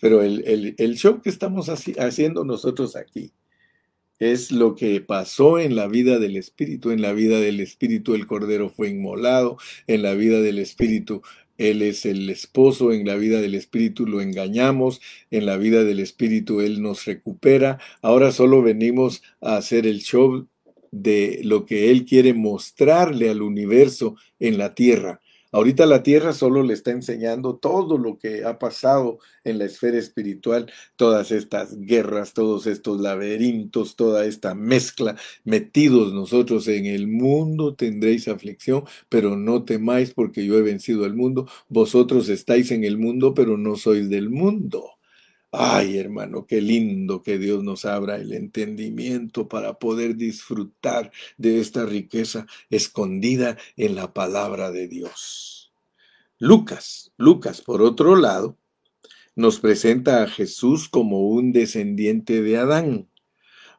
Pero 0.01 0.23
el, 0.23 0.75
el, 0.79 0.97
show 0.97 1.21
que 1.21 1.29
estamos 1.29 1.69
haciendo 1.69 2.45
nosotros 2.45 2.95
aquí 2.95 3.33
es 4.19 4.51
lo 4.53 4.75
que 4.75 5.01
pasó 5.01 5.59
en 5.59 5.77
la 5.77 5.89
vida 5.89 6.19
del 6.19 6.37
Espíritu. 6.37 6.91
En 6.91 7.03
la 7.03 7.13
vida 7.13 7.41
del 7.41 7.61
Espíritu 7.61 8.15
el 8.15 8.27
Cordero 8.27 8.69
fue 8.69 8.89
inmolado, 8.89 9.59
en 9.87 10.03
la 10.03 10.15
vida 10.15 10.41
del 10.41 10.59
Espíritu 10.59 11.23
él 11.59 11.83
es 11.83 12.07
el 12.07 12.31
esposo, 12.31 12.93
en 12.93 13.05
la 13.07 13.17
vida 13.17 13.41
del 13.41 13.57
Espíritu 13.57 14.07
lo 14.07 14.21
engañamos, 14.21 15.01
en 15.33 15.45
la 15.45 15.57
vida 15.57 15.83
del 15.85 15.99
Espíritu 15.99 16.61
Él 16.61 16.81
nos 16.81 17.05
recupera. 17.05 17.79
Ahora 18.01 18.31
solo 18.31 18.63
venimos 18.63 19.23
a 19.41 19.57
hacer 19.57 19.87
el 19.87 19.99
show 19.99 20.47
de 20.93 21.41
lo 21.43 21.67
que 21.67 21.91
Él 21.91 22.05
quiere 22.05 22.33
mostrarle 22.33 23.29
al 23.29 23.43
universo 23.43 24.17
en 24.39 24.57
la 24.57 24.75
tierra. 24.75 25.21
Ahorita 25.51 25.87
la 25.87 26.03
tierra 26.03 26.35
solo 26.35 26.63
le 26.63 26.75
está 26.75 26.91
enseñando 26.91 27.57
todo 27.57 27.97
lo 27.97 28.19
que 28.19 28.45
ha 28.45 28.59
pasado 28.59 29.19
en 29.45 29.59
la 29.59 29.65
esfera 29.65 29.99
espiritual, 29.99 30.71
todas 30.97 31.31
estas 31.31 31.79
guerras, 31.81 32.35
todos 32.35 32.67
estos 32.67 33.01
laberintos, 33.01 33.97
toda 33.97 34.27
esta 34.27 34.55
mezcla, 34.55 35.17
metidos 35.45 36.13
nosotros 36.13 36.69
en 36.69 36.85
el 36.85 37.09
mundo 37.09 37.75
tendréis 37.75 38.29
aflicción, 38.29 38.85
pero 39.09 39.37
no 39.37 39.65
temáis 39.65 40.13
porque 40.13 40.45
yo 40.45 40.59
he 40.59 40.63
vencido 40.63 41.05
al 41.05 41.15
mundo, 41.15 41.49
vosotros 41.69 42.29
estáis 42.29 42.71
en 42.71 42.85
el 42.85 42.99
mundo, 42.99 43.33
pero 43.35 43.57
no 43.57 43.77
sois 43.77 44.11
del 44.11 44.29
mundo. 44.31 44.98
Ay, 45.51 45.97
hermano, 45.97 46.47
qué 46.47 46.61
lindo 46.61 47.23
que 47.23 47.39
Dios 47.39 47.65
nos 47.65 47.87
abra 47.87 48.17
el 48.17 48.35
entendimiento 48.35 49.49
para 49.49 49.79
poder 49.79 50.17
disfrutar 50.17 51.11
de 51.39 51.61
esta 51.61 51.87
riqueza 51.87 52.47
escondida 52.69 53.57
en 53.77 53.95
la 53.95 54.13
palabra 54.13 54.71
de 54.71 54.89
Dios. 54.89 55.73
Lucas, 56.39 57.13
Lucas, 57.17 57.63
por 57.63 57.81
otro 57.81 58.15
lado, 58.15 58.59
nos 59.35 59.59
presenta 59.59 60.23
a 60.23 60.29
Jesús 60.29 60.89
como 60.89 61.29
un 61.29 61.53
descendiente 61.53 62.43
de 62.43 62.59
Adán 62.59 63.09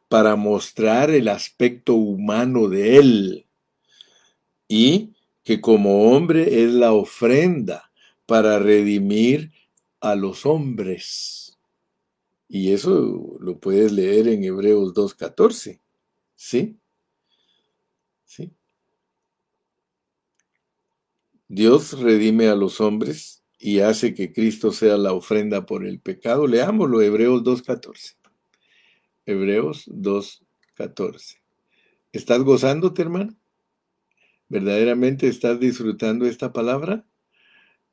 para 0.08 0.34
mostrar 0.34 1.10
el 1.10 1.28
aspecto 1.28 1.94
humano 1.94 2.68
de 2.68 2.96
él 2.96 3.46
y 4.66 5.14
que 5.44 5.60
como 5.60 6.10
hombre 6.10 6.64
es 6.64 6.72
la 6.72 6.92
ofrenda 6.92 7.92
para 8.26 8.58
redimir 8.58 9.52
a 10.00 10.16
los 10.16 10.46
hombres. 10.46 11.49
Y 12.52 12.72
eso 12.72 13.38
lo 13.38 13.60
puedes 13.60 13.92
leer 13.92 14.26
en 14.26 14.42
Hebreos 14.42 14.92
2.14. 14.92 15.80
¿Sí? 16.34 16.76
¿Sí? 18.24 18.52
Dios 21.46 21.92
redime 22.00 22.48
a 22.48 22.56
los 22.56 22.80
hombres 22.80 23.44
y 23.56 23.78
hace 23.78 24.14
que 24.14 24.32
Cristo 24.32 24.72
sea 24.72 24.96
la 24.96 25.12
ofrenda 25.12 25.64
por 25.64 25.86
el 25.86 26.00
pecado. 26.00 26.48
Leámoslo, 26.48 27.00
Hebreos 27.00 27.44
2.14. 27.44 28.16
Hebreos 29.26 29.86
2.14. 29.86 31.36
¿Estás 32.10 32.42
gozándote, 32.42 33.02
hermano? 33.02 33.36
¿Verdaderamente 34.48 35.28
estás 35.28 35.60
disfrutando 35.60 36.26
esta 36.26 36.52
palabra? 36.52 37.06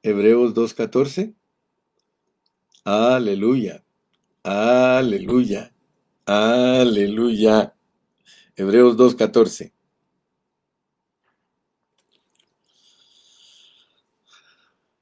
Hebreos 0.01 0.55
2.14. 0.55 1.36
Aleluya. 2.84 3.84
Aleluya. 4.50 5.74
Aleluya. 6.26 7.76
Hebreos 8.56 8.95
2.14. 8.95 9.74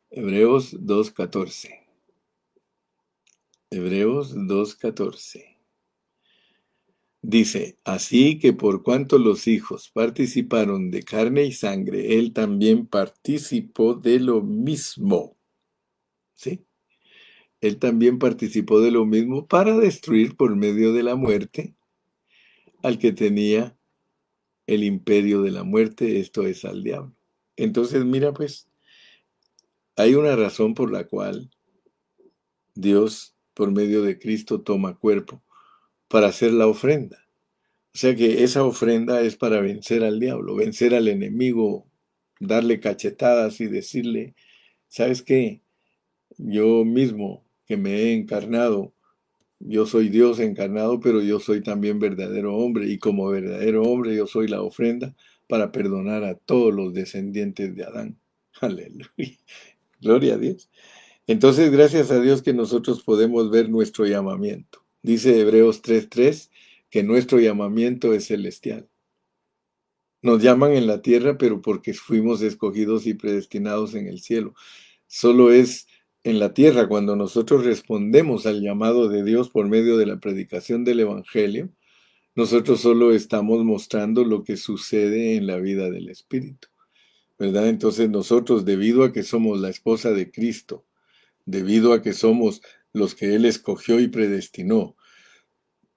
Hebreos 0.10 0.74
2.14. 0.74 1.70
Hebreos 3.70 4.36
2.14. 4.36 5.60
Dice, 7.22 7.78
así 7.84 8.40
que 8.40 8.52
por 8.52 8.82
cuanto 8.82 9.20
los 9.20 9.46
hijos 9.46 9.92
participaron 9.92 10.90
de 10.90 11.04
carne 11.04 11.44
y 11.44 11.52
sangre, 11.52 12.18
él 12.18 12.34
también 12.34 12.88
participó 12.88 13.94
de 13.94 14.20
lo 14.20 14.42
mismo. 14.42 15.38
¿Sí? 16.34 16.66
Él 17.66 17.78
también 17.78 18.20
participó 18.20 18.80
de 18.80 18.92
lo 18.92 19.06
mismo 19.06 19.48
para 19.48 19.76
destruir 19.78 20.36
por 20.36 20.56
medio 20.56 20.94
de 20.94 21.04
la 21.04 21.16
muerte 21.16 21.76
al 22.84 23.00
que 23.00 23.12
tenía 23.12 23.76
el 24.68 24.84
imperio 24.84 25.42
de 25.42 25.52
la 25.52 25.64
muerte, 25.64 26.20
esto 26.20 26.46
es 26.46 26.66
al 26.66 26.84
diablo. 26.84 27.16
Entonces, 27.56 28.06
mira 28.06 28.34
pues, 28.34 28.68
hay 29.96 30.16
una 30.16 30.36
razón 30.36 30.74
por 30.74 30.92
la 30.92 31.06
cual 31.06 31.50
Dios, 32.76 33.36
por 33.54 33.72
medio 33.72 34.02
de 34.04 34.20
Cristo, 34.20 34.62
toma 34.62 34.98
cuerpo 34.98 35.42
para 36.08 36.28
hacer 36.28 36.52
la 36.54 36.68
ofrenda. 36.68 37.28
O 37.94 37.98
sea 37.98 38.16
que 38.16 38.44
esa 38.44 38.64
ofrenda 38.64 39.22
es 39.22 39.38
para 39.38 39.62
vencer 39.62 40.04
al 40.04 40.20
diablo, 40.20 40.56
vencer 40.56 40.94
al 40.94 41.08
enemigo 41.08 41.88
darle 42.40 42.80
cachetadas 42.80 43.62
y 43.62 43.68
decirle, 43.68 44.36
¿sabes 44.88 45.22
qué? 45.22 45.62
Yo 46.38 46.84
mismo 46.84 47.45
que 47.66 47.78
me 47.78 47.96
he 47.96 48.14
encarnado, 48.14 48.94
yo 49.60 49.86
soy 49.86 50.10
Dios 50.10 50.40
encarnado, 50.40 51.00
pero 51.00 51.22
yo 51.22 51.40
soy 51.40 51.62
también 51.62 52.00
verdadero 52.00 52.56
hombre 52.56 52.88
y 52.88 53.00
como 53.00 53.30
verdadero 53.30 53.84
hombre 53.84 54.16
yo 54.16 54.28
soy 54.28 54.48
la 54.48 54.62
ofrenda 54.62 55.16
para 55.48 55.72
perdonar 55.72 56.24
a 56.24 56.36
todos 56.36 56.74
los 56.74 56.94
descendientes 56.94 57.76
de 57.76 57.84
Adán. 57.84 58.20
Aleluya. 58.62 59.38
Gloria 60.02 60.36
a 60.36 60.38
Dios. 60.38 60.70
Entonces, 61.28 61.72
gracias 61.72 62.12
a 62.12 62.20
Dios 62.20 62.42
que 62.44 62.54
nosotros 62.54 63.02
podemos 63.04 63.50
ver 63.50 63.70
nuestro 63.70 64.06
llamamiento. 64.06 64.86
Dice 65.02 65.40
Hebreos 65.40 65.82
3:3 65.82 66.52
que 66.90 67.04
nuestro 67.04 67.40
llamamiento 67.40 68.14
es 68.14 68.28
celestial. 68.28 68.90
Nos 70.22 70.42
llaman 70.42 70.74
en 70.74 70.88
la 70.88 71.02
tierra, 71.02 71.38
pero 71.38 71.62
porque 71.62 71.94
fuimos 71.94 72.42
escogidos 72.42 73.06
y 73.06 73.14
predestinados 73.14 73.96
en 73.96 74.08
el 74.08 74.20
cielo. 74.22 74.56
Solo 75.08 75.52
es 75.52 75.88
en 76.26 76.40
la 76.40 76.56
tierra 76.56 76.88
cuando 76.88 77.16
nosotros 77.16 77.64
respondemos 77.66 78.48
al 78.48 78.60
llamado 78.60 79.10
de 79.10 79.24
Dios 79.24 79.52
por 79.52 79.68
medio 79.70 79.96
de 79.96 80.08
la 80.08 80.20
predicación 80.20 80.84
del 80.84 81.02
Evangelio, 81.02 81.70
nosotros 82.34 82.82
solo 82.82 83.14
estamos 83.14 83.64
mostrando 83.64 84.26
lo 84.26 84.44
que 84.44 84.58
sucede 84.58 85.36
en 85.36 85.46
la 85.46 85.58
vida 85.58 85.92
del 85.92 86.10
Espíritu. 86.10 86.68
¿Verdad? 87.38 87.68
Entonces 87.70 88.10
nosotros, 88.10 88.66
debido 88.66 89.04
a 89.04 89.12
que 89.12 89.22
somos 89.22 89.60
la 89.60 89.70
esposa 89.70 90.14
de 90.14 90.32
Cristo, 90.32 90.84
debido 91.46 91.94
a 91.94 92.02
que 92.02 92.14
somos 92.14 92.62
los 92.92 93.14
que 93.14 93.36
Él 93.36 93.46
escogió 93.46 94.00
y 94.00 94.08
predestinó, 94.08 94.96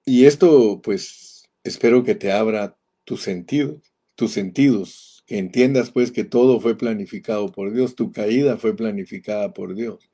y 0.05 0.25
esto 0.25 0.79
pues 0.83 1.49
espero 1.63 2.03
que 2.03 2.13
te 2.13 2.31
abra 2.31 2.77
tus 3.03 3.21
sentidos, 3.21 3.81
tus 4.13 4.31
sentidos, 4.31 5.23
que 5.25 5.39
entiendas 5.39 5.89
pues 5.89 6.11
que 6.11 6.23
todo 6.23 6.59
fue 6.59 6.77
planificado 6.77 7.51
por 7.51 7.73
Dios, 7.73 7.95
tu 7.95 8.11
caída 8.11 8.57
fue 8.57 8.75
planificada 8.75 9.53
por 9.53 9.73
Dios, 9.73 10.08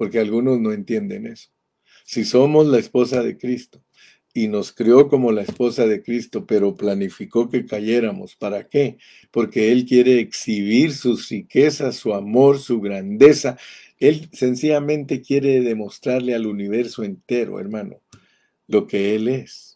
porque 0.00 0.18
algunos 0.18 0.58
no 0.58 0.72
entienden 0.72 1.26
eso. 1.26 1.50
Si 2.06 2.24
somos 2.24 2.66
la 2.66 2.78
esposa 2.78 3.22
de 3.22 3.36
Cristo 3.36 3.84
y 4.32 4.48
nos 4.48 4.72
crió 4.72 5.08
como 5.08 5.30
la 5.30 5.42
esposa 5.42 5.86
de 5.86 6.02
Cristo, 6.02 6.46
pero 6.46 6.74
planificó 6.74 7.50
que 7.50 7.66
cayéramos, 7.66 8.34
¿para 8.34 8.66
qué? 8.66 8.96
Porque 9.30 9.72
Él 9.72 9.84
quiere 9.84 10.18
exhibir 10.18 10.94
sus 10.94 11.28
riquezas, 11.28 11.96
su 11.96 12.14
amor, 12.14 12.60
su 12.60 12.80
grandeza. 12.80 13.58
Él 13.98 14.30
sencillamente 14.32 15.20
quiere 15.20 15.60
demostrarle 15.60 16.34
al 16.34 16.46
universo 16.46 17.04
entero, 17.04 17.60
hermano, 17.60 18.00
lo 18.68 18.86
que 18.86 19.14
Él 19.14 19.28
es. 19.28 19.69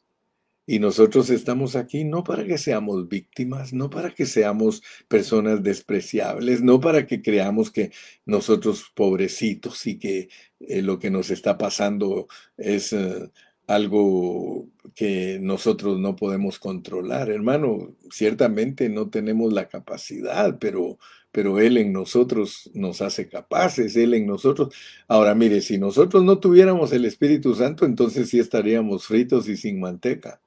Y 0.67 0.79
nosotros 0.79 1.29
estamos 1.31 1.77
aquí 1.77 2.05
no 2.05 2.25
para 2.25 2.47
que 2.47 2.57
seamos 2.59 3.09
víctimas, 3.09 3.73
no 3.75 3.91
para 3.91 4.11
que 4.15 4.25
seamos 4.27 4.83
personas 5.09 5.62
despreciables, 5.62 6.62
no 6.62 6.81
para 6.81 7.07
que 7.07 7.21
creamos 7.23 7.71
que 7.71 7.93
nosotros 8.25 8.91
pobrecitos 8.95 9.87
y 9.87 9.99
que 9.99 10.29
eh, 10.61 10.83
lo 10.83 10.99
que 10.99 11.11
nos 11.11 11.31
está 11.31 11.59
pasando 11.59 12.29
es 12.57 12.93
eh, 12.95 13.31
algo 13.67 14.69
que 14.95 15.39
nosotros 15.41 15.99
no 15.99 16.17
podemos 16.17 16.59
controlar. 16.59 17.31
Hermano, 17.31 17.89
ciertamente 18.11 18.89
no 18.89 19.11
tenemos 19.11 19.53
la 19.53 19.69
capacidad, 19.69 20.59
pero, 20.59 20.99
pero 21.33 21.61
Él 21.61 21.77
en 21.79 21.93
nosotros 21.93 22.71
nos 22.75 23.03
hace 23.03 23.29
capaces, 23.29 23.97
Él 23.97 24.15
en 24.15 24.27
nosotros. 24.27 24.75
Ahora 25.09 25.35
mire, 25.35 25.61
si 25.62 25.79
nosotros 25.79 26.25
no 26.25 26.39
tuviéramos 26.39 26.93
el 26.93 27.05
Espíritu 27.05 27.55
Santo, 27.55 27.85
entonces 27.87 28.31
sí 28.31 28.39
estaríamos 28.39 29.07
fritos 29.07 29.49
y 29.49 29.57
sin 29.57 29.81
manteca. 29.81 30.41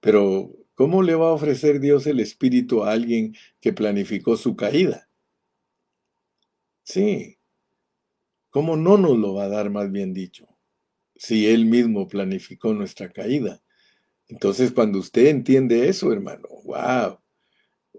Pero, 0.00 0.50
¿cómo 0.74 1.02
le 1.02 1.14
va 1.14 1.28
a 1.28 1.32
ofrecer 1.32 1.80
Dios 1.80 2.06
el 2.06 2.20
Espíritu 2.20 2.84
a 2.84 2.92
alguien 2.92 3.34
que 3.60 3.72
planificó 3.72 4.36
su 4.36 4.56
caída? 4.56 5.08
Sí. 6.82 7.38
¿Cómo 8.50 8.76
no 8.76 8.96
nos 8.96 9.16
lo 9.16 9.34
va 9.34 9.44
a 9.44 9.48
dar, 9.48 9.70
más 9.70 9.92
bien 9.92 10.12
dicho? 10.12 10.48
Si 11.16 11.46
Él 11.46 11.66
mismo 11.66 12.08
planificó 12.08 12.74
nuestra 12.74 13.10
caída. 13.10 13.62
Entonces, 14.26 14.72
cuando 14.72 14.98
usted 14.98 15.26
entiende 15.26 15.88
eso, 15.88 16.12
hermano, 16.12 16.48
wow, 16.64 17.18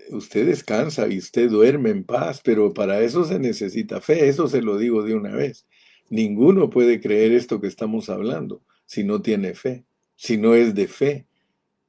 usted 0.10 0.46
descansa 0.48 1.08
y 1.08 1.18
usted 1.18 1.50
duerme 1.50 1.90
en 1.90 2.04
paz, 2.04 2.42
pero 2.44 2.74
para 2.74 3.02
eso 3.02 3.26
se 3.26 3.40
necesita 3.40 4.02
fe, 4.02 4.28
eso 4.28 4.48
se 4.48 4.62
lo 4.62 4.78
digo 4.78 5.04
de 5.04 5.16
una 5.16 5.36
vez. 5.36 5.66
Ninguno 6.10 6.70
puede 6.70 7.00
creer 7.00 7.32
esto 7.32 7.62
que 7.62 7.68
estamos 7.68 8.10
hablando 8.10 8.62
si 8.86 9.04
no 9.04 9.22
tiene 9.22 9.54
fe, 9.54 9.86
si 10.16 10.38
no 10.38 10.56
es 10.56 10.76
de 10.76 10.88
fe. 10.88 11.26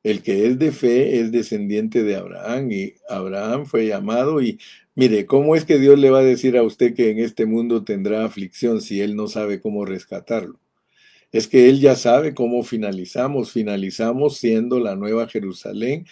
El 0.03 0.23
que 0.23 0.47
es 0.47 0.59
de 0.59 0.73
fe 0.73 1.21
es 1.21 1.31
descendiente 1.31 2.03
de 2.03 2.17
Abraham 2.17 2.73
y 2.73 2.95
Abraham 3.09 3.67
fue 3.67 3.87
llamado 3.87 4.43
y 4.43 4.59
mire, 4.97 5.27
¿cómo 5.27 5.55
es 5.55 5.65
que 5.65 5.79
Dios 5.79 5.99
le 5.99 6.11
va 6.11 6.19
a 6.21 6.25
decir 6.25 6.57
a 6.57 6.65
usted 6.65 6.95
que 6.95 7.11
en 7.11 7.21
este 7.21 7.47
mundo 7.47 7.85
tendrá 7.85 8.25
aflicción 8.25 8.81
si 8.81 9.01
él 9.01 9.15
no 9.15 9.29
sabe 9.29 9.61
cómo 9.61 9.85
rescatarlo? 9.85 10.59
Es 11.33 11.49
que 11.49 11.69
él 11.69 11.81
ya 11.81 11.97
sabe 11.97 12.35
cómo 12.35 12.63
finalizamos. 12.63 13.53
Finalizamos 13.53 14.37
siendo 14.37 14.81
la 14.81 14.97
nueva 14.97 15.29
Jerusalén, 15.29 16.07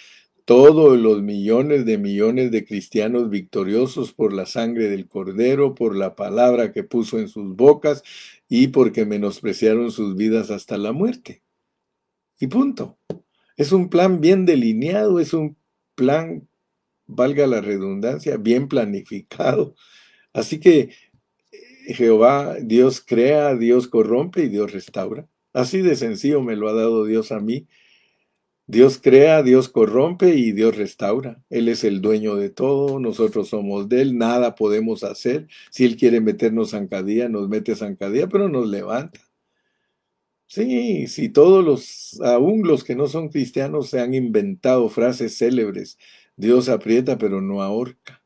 todos 0.46 0.98
los 0.98 1.22
millones 1.22 1.84
de 1.84 1.98
millones 1.98 2.50
de 2.50 2.64
cristianos 2.64 3.28
victoriosos 3.30 4.12
por 4.12 4.32
la 4.32 4.46
sangre 4.46 4.88
del 4.88 5.08
Cordero, 5.08 5.74
por 5.74 5.96
la 5.96 6.16
palabra 6.16 6.72
que 6.72 6.84
puso 6.84 7.18
en 7.18 7.28
sus 7.28 7.54
bocas 7.56 8.02
y 8.48 8.68
porque 8.68 9.04
menospreciaron 9.04 9.90
sus 9.90 10.16
vidas 10.16 10.50
hasta 10.50 10.78
la 10.78 10.92
muerte. 10.92 11.42
Y 12.38 12.46
punto. 12.46 12.98
Es 13.60 13.72
un 13.72 13.90
plan 13.90 14.22
bien 14.22 14.46
delineado, 14.46 15.20
es 15.20 15.34
un 15.34 15.58
plan, 15.94 16.48
valga 17.06 17.46
la 17.46 17.60
redundancia, 17.60 18.38
bien 18.38 18.68
planificado. 18.68 19.74
Así 20.32 20.58
que 20.60 20.88
eh, 21.52 21.94
Jehová, 21.94 22.56
Dios 22.62 23.02
crea, 23.06 23.54
Dios 23.56 23.86
corrompe 23.86 24.44
y 24.44 24.48
Dios 24.48 24.72
restaura. 24.72 25.28
Así 25.52 25.82
de 25.82 25.94
sencillo 25.94 26.40
me 26.40 26.56
lo 26.56 26.70
ha 26.70 26.72
dado 26.72 27.04
Dios 27.04 27.32
a 27.32 27.40
mí. 27.40 27.68
Dios 28.66 28.98
crea, 28.98 29.42
Dios 29.42 29.68
corrompe 29.68 30.36
y 30.36 30.52
Dios 30.52 30.78
restaura. 30.78 31.42
Él 31.50 31.68
es 31.68 31.84
el 31.84 32.00
dueño 32.00 32.36
de 32.36 32.48
todo, 32.48 32.98
nosotros 32.98 33.48
somos 33.48 33.90
de 33.90 34.00
Él, 34.00 34.16
nada 34.16 34.54
podemos 34.54 35.04
hacer. 35.04 35.48
Si 35.70 35.84
Él 35.84 35.98
quiere 35.98 36.22
meternos 36.22 36.70
zancadilla, 36.70 37.28
nos 37.28 37.46
mete 37.50 37.76
zancadilla, 37.76 38.26
pero 38.26 38.48
nos 38.48 38.66
levanta. 38.66 39.20
Sí, 40.52 41.06
sí, 41.06 41.28
todos 41.28 41.64
los, 41.64 42.20
aún 42.22 42.66
los 42.66 42.82
que 42.82 42.96
no 42.96 43.06
son 43.06 43.28
cristianos, 43.28 43.88
se 43.90 44.00
han 44.00 44.14
inventado 44.14 44.88
frases 44.88 45.38
célebres. 45.38 45.96
Dios 46.34 46.68
aprieta, 46.68 47.18
pero 47.18 47.40
no 47.40 47.62
ahorca. 47.62 48.19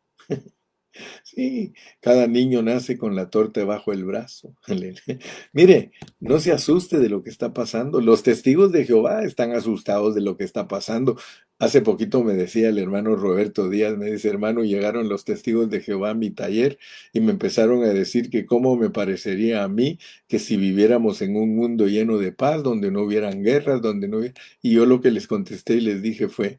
Sí, 1.23 1.73
cada 2.01 2.27
niño 2.27 2.63
nace 2.63 2.99
con 2.99 3.15
la 3.17 3.31
torta 3.31 3.65
bajo 3.65 3.93
el 3.93 4.05
brazo. 4.05 4.55
Mire, 5.53 5.93
no 6.21 6.39
se 6.39 6.53
asuste 6.53 6.99
de 6.99 7.09
lo 7.09 7.23
que 7.23 7.31
está 7.31 7.53
pasando. 7.53 8.01
Los 8.01 8.23
testigos 8.23 8.73
de 8.73 8.85
Jehová 8.85 9.25
están 9.25 9.53
asustados 9.53 10.15
de 10.15 10.21
lo 10.21 10.37
que 10.37 10.45
está 10.45 10.69
pasando. 10.69 11.17
Hace 11.59 11.83
poquito 11.83 12.25
me 12.25 12.35
decía 12.35 12.69
el 12.69 12.79
hermano 12.79 13.15
Roberto 13.17 13.69
Díaz, 13.69 13.97
me 13.97 14.11
dice, 14.11 14.29
hermano, 14.29 14.65
llegaron 14.65 15.09
los 15.09 15.25
testigos 15.25 15.71
de 15.71 15.81
Jehová 15.81 16.11
a 16.11 16.15
mi 16.15 16.31
taller 16.31 16.79
y 17.13 17.21
me 17.21 17.31
empezaron 17.33 17.85
a 17.85 17.89
decir 17.89 18.29
que 18.29 18.45
cómo 18.45 18.77
me 18.77 18.91
parecería 18.91 19.63
a 19.63 19.69
mí 19.69 19.99
que 20.29 20.39
si 20.39 20.57
viviéramos 20.57 21.23
en 21.23 21.37
un 21.37 21.55
mundo 21.55 21.87
lleno 21.87 22.19
de 22.19 22.33
paz, 22.33 22.63
donde 22.63 22.91
no 22.91 23.03
hubieran 23.03 23.43
guerras, 23.43 23.81
donde 23.83 24.09
no 24.09 24.19
hubiera... 24.19 24.35
Y 24.63 24.73
yo 24.75 24.85
lo 24.87 25.01
que 25.01 25.11
les 25.11 25.27
contesté 25.29 25.75
y 25.77 25.81
les 25.81 26.03
dije 26.03 26.29
fue, 26.29 26.59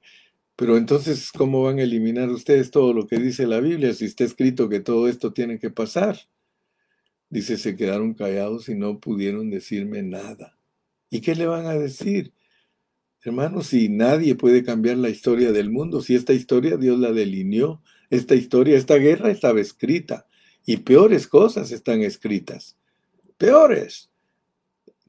pero 0.56 0.78
entonces, 0.78 1.32
¿cómo 1.32 1.64
van 1.64 1.80
a 1.80 1.84
eliminar 1.84 2.30
ustedes 2.30 2.72
todo 2.72 2.93
lo 2.93 3.08
que 3.08 3.18
dice 3.18 3.45
la 3.45 3.60
Biblia 3.60 3.93
si 3.93 4.06
está 4.06 4.24
escrito 4.24 4.70
que 4.70 4.80
todo 4.80 5.08
esto 5.10 5.34
tiene 5.34 5.60
que 5.60 5.70
pasar? 5.70 6.18
Dice, 7.30 7.58
se 7.58 7.76
quedaron 7.76 8.14
callados 8.14 8.70
y 8.70 8.76
no 8.76 8.99
pudieron 8.99 9.49
decirme 9.49 10.01
nada. 10.01 10.58
¿Y 11.10 11.22
qué 11.22 11.36
le 11.36 11.47
van 11.47 11.66
a 11.66 11.74
decir? 11.74 12.34
Hermanos, 13.22 13.68
si 13.68 13.89
nadie 13.89 14.36
puede 14.36 14.64
cambiar 14.64 14.97
la 14.97 15.10
historia 15.10 15.51
del 15.51 15.72
mundo, 15.72 16.01
si 16.01 16.16
esta 16.16 16.34
historia 16.34 16.78
Dios 16.78 16.99
la 16.99 17.12
delineó, 17.12 17.82
esta 18.10 18.36
historia, 18.36 18.78
esta 18.78 18.95
guerra 18.95 19.32
estaba 19.32 19.60
escrita 19.60 20.28
y 20.66 20.78
peores 20.78 21.28
cosas 21.28 21.72
están 21.72 22.01
escritas. 22.01 22.78
Peores. 23.38 24.10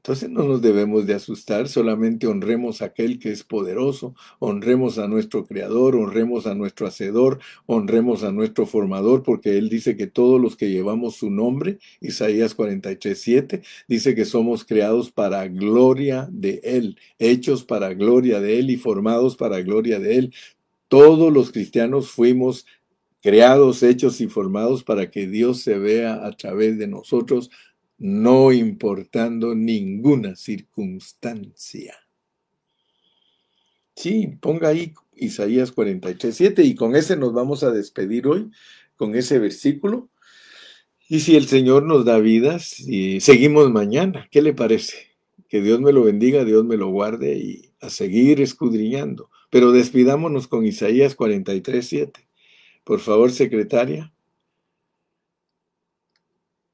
Entonces 0.07 0.29
no 0.29 0.45
nos 0.45 0.61
debemos 0.61 1.05
de 1.05 1.15
asustar, 1.15 1.67
solamente 1.67 2.27
honremos 2.27 2.81
a 2.81 2.85
aquel 2.85 3.19
que 3.19 3.29
es 3.29 3.43
poderoso, 3.43 4.15
honremos 4.39 4.99
a 4.99 5.07
nuestro 5.09 5.45
creador, 5.45 5.97
honremos 5.97 6.47
a 6.47 6.55
nuestro 6.55 6.87
hacedor, 6.87 7.39
honremos 7.65 8.23
a 8.23 8.31
nuestro 8.31 8.65
formador, 8.65 9.21
porque 9.21 9.57
él 9.57 9.67
dice 9.67 9.97
que 9.97 10.07
todos 10.07 10.39
los 10.39 10.55
que 10.55 10.69
llevamos 10.69 11.17
su 11.17 11.29
nombre, 11.29 11.79
Isaías 11.99 12.55
43, 12.55 13.19
7, 13.19 13.61
dice 13.89 14.15
que 14.15 14.23
somos 14.23 14.63
creados 14.63 15.11
para 15.11 15.45
gloria 15.49 16.29
de 16.31 16.61
él, 16.63 16.97
hechos 17.19 17.65
para 17.65 17.93
gloria 17.93 18.39
de 18.39 18.59
él 18.59 18.69
y 18.69 18.77
formados 18.77 19.35
para 19.35 19.59
gloria 19.59 19.99
de 19.99 20.19
él. 20.19 20.33
Todos 20.87 21.33
los 21.33 21.51
cristianos 21.51 22.11
fuimos 22.11 22.65
creados, 23.21 23.83
hechos 23.83 24.21
y 24.21 24.27
formados 24.27 24.85
para 24.85 25.11
que 25.11 25.27
Dios 25.27 25.59
se 25.59 25.77
vea 25.77 26.25
a 26.25 26.31
través 26.31 26.77
de 26.77 26.87
nosotros 26.87 27.49
no 27.97 28.51
importando 28.51 29.55
ninguna 29.55 30.35
circunstancia. 30.35 31.95
Sí, 33.95 34.37
ponga 34.39 34.69
ahí 34.69 34.93
Isaías 35.15 35.71
43, 35.71 36.35
7 36.35 36.63
y 36.63 36.75
con 36.75 36.95
ese 36.95 37.17
nos 37.17 37.33
vamos 37.33 37.63
a 37.63 37.71
despedir 37.71 38.27
hoy, 38.27 38.51
con 38.95 39.15
ese 39.15 39.39
versículo. 39.39 40.09
Y 41.09 41.21
si 41.21 41.35
el 41.35 41.47
Señor 41.47 41.83
nos 41.83 42.05
da 42.05 42.19
vidas, 42.19 42.79
y 42.79 43.21
seguimos 43.21 43.71
mañana, 43.71 44.27
¿qué 44.29 44.41
le 44.41 44.53
parece? 44.53 45.15
Que 45.47 45.61
Dios 45.61 45.79
me 45.79 45.93
lo 45.93 46.03
bendiga, 46.03 46.43
Dios 46.43 46.65
me 46.65 46.77
lo 46.77 46.89
guarde 46.89 47.37
y 47.37 47.71
a 47.79 47.89
seguir 47.89 48.41
escudriñando. 48.41 49.29
Pero 49.49 49.71
despidámonos 49.71 50.47
con 50.47 50.65
Isaías 50.65 51.15
43, 51.15 51.87
7. 51.87 52.27
Por 52.83 52.99
favor, 52.99 53.31
secretaria. 53.31 54.13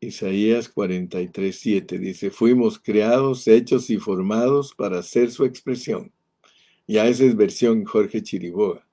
Isaías 0.08 0.70
43, 0.70 1.56
7 1.56 2.00
dice, 2.00 2.30
fuimos 2.32 2.80
creados, 2.80 3.48
hechos 3.48 3.90
y 3.90 3.98
formados 3.98 4.74
para 4.74 5.00
hacer 5.00 5.32
su 5.32 5.46
expresión. 5.46 6.12
Ya 6.88 7.08
esa 7.08 7.24
es 7.24 7.36
versión 7.36 7.86
Jorge 7.86 8.22
Chiriboga. 8.22 8.88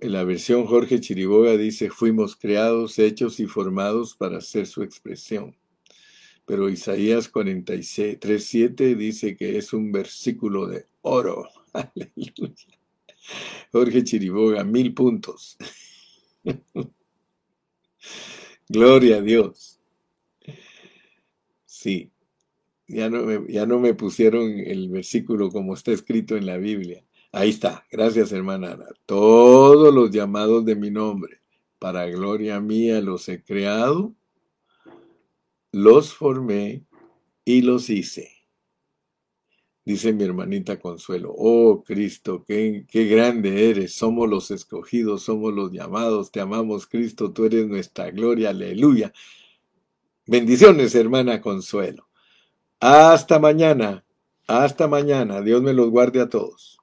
La 0.00 0.24
versión 0.24 0.66
Jorge 0.66 1.00
Chiriboga 1.00 1.56
dice, 1.56 1.90
fuimos 1.90 2.34
creados, 2.36 2.98
hechos 2.98 3.40
y 3.40 3.46
formados 3.46 4.16
para 4.16 4.38
hacer 4.38 4.66
su 4.66 4.82
expresión. 4.82 5.56
Pero 6.46 6.68
Isaías 6.68 7.28
43, 7.28 8.44
7 8.44 8.94
dice 8.94 9.36
que 9.36 9.58
es 9.58 9.72
un 9.72 9.92
versículo 9.92 10.66
de 10.66 10.86
oro. 11.02 11.48
Aleluya. 11.72 12.78
Jorge 13.70 14.02
Chiriboga, 14.02 14.64
mil 14.64 14.94
puntos. 14.94 15.56
Gloria 18.72 19.16
a 19.16 19.20
Dios. 19.20 19.80
Sí, 21.66 22.12
ya 22.86 23.10
no, 23.10 23.24
me, 23.24 23.52
ya 23.52 23.66
no 23.66 23.80
me 23.80 23.94
pusieron 23.94 24.48
el 24.60 24.88
versículo 24.90 25.50
como 25.50 25.74
está 25.74 25.90
escrito 25.90 26.36
en 26.36 26.46
la 26.46 26.56
Biblia. 26.56 27.04
Ahí 27.32 27.50
está. 27.50 27.84
Gracias, 27.90 28.30
hermana 28.30 28.74
Ana. 28.74 28.86
Todos 29.06 29.92
los 29.92 30.12
llamados 30.12 30.64
de 30.64 30.76
mi 30.76 30.88
nombre, 30.88 31.40
para 31.80 32.06
gloria 32.06 32.60
mía 32.60 33.00
los 33.00 33.28
he 33.28 33.42
creado, 33.42 34.14
los 35.72 36.14
formé 36.14 36.84
y 37.44 37.62
los 37.62 37.90
hice. 37.90 38.30
Dice 39.90 40.12
mi 40.12 40.22
hermanita 40.22 40.78
Consuelo, 40.78 41.34
oh 41.36 41.82
Cristo, 41.82 42.44
qué, 42.46 42.86
qué 42.88 43.06
grande 43.06 43.70
eres, 43.70 43.92
somos 43.92 44.28
los 44.28 44.52
escogidos, 44.52 45.24
somos 45.24 45.52
los 45.52 45.72
llamados, 45.72 46.30
te 46.30 46.38
amamos 46.38 46.86
Cristo, 46.86 47.32
tú 47.32 47.46
eres 47.46 47.66
nuestra 47.66 48.12
gloria, 48.12 48.50
aleluya. 48.50 49.12
Bendiciones, 50.26 50.94
hermana 50.94 51.40
Consuelo. 51.40 52.06
Hasta 52.78 53.40
mañana, 53.40 54.04
hasta 54.46 54.86
mañana, 54.86 55.40
Dios 55.40 55.60
me 55.60 55.72
los 55.72 55.90
guarde 55.90 56.20
a 56.20 56.28
todos. 56.28 56.79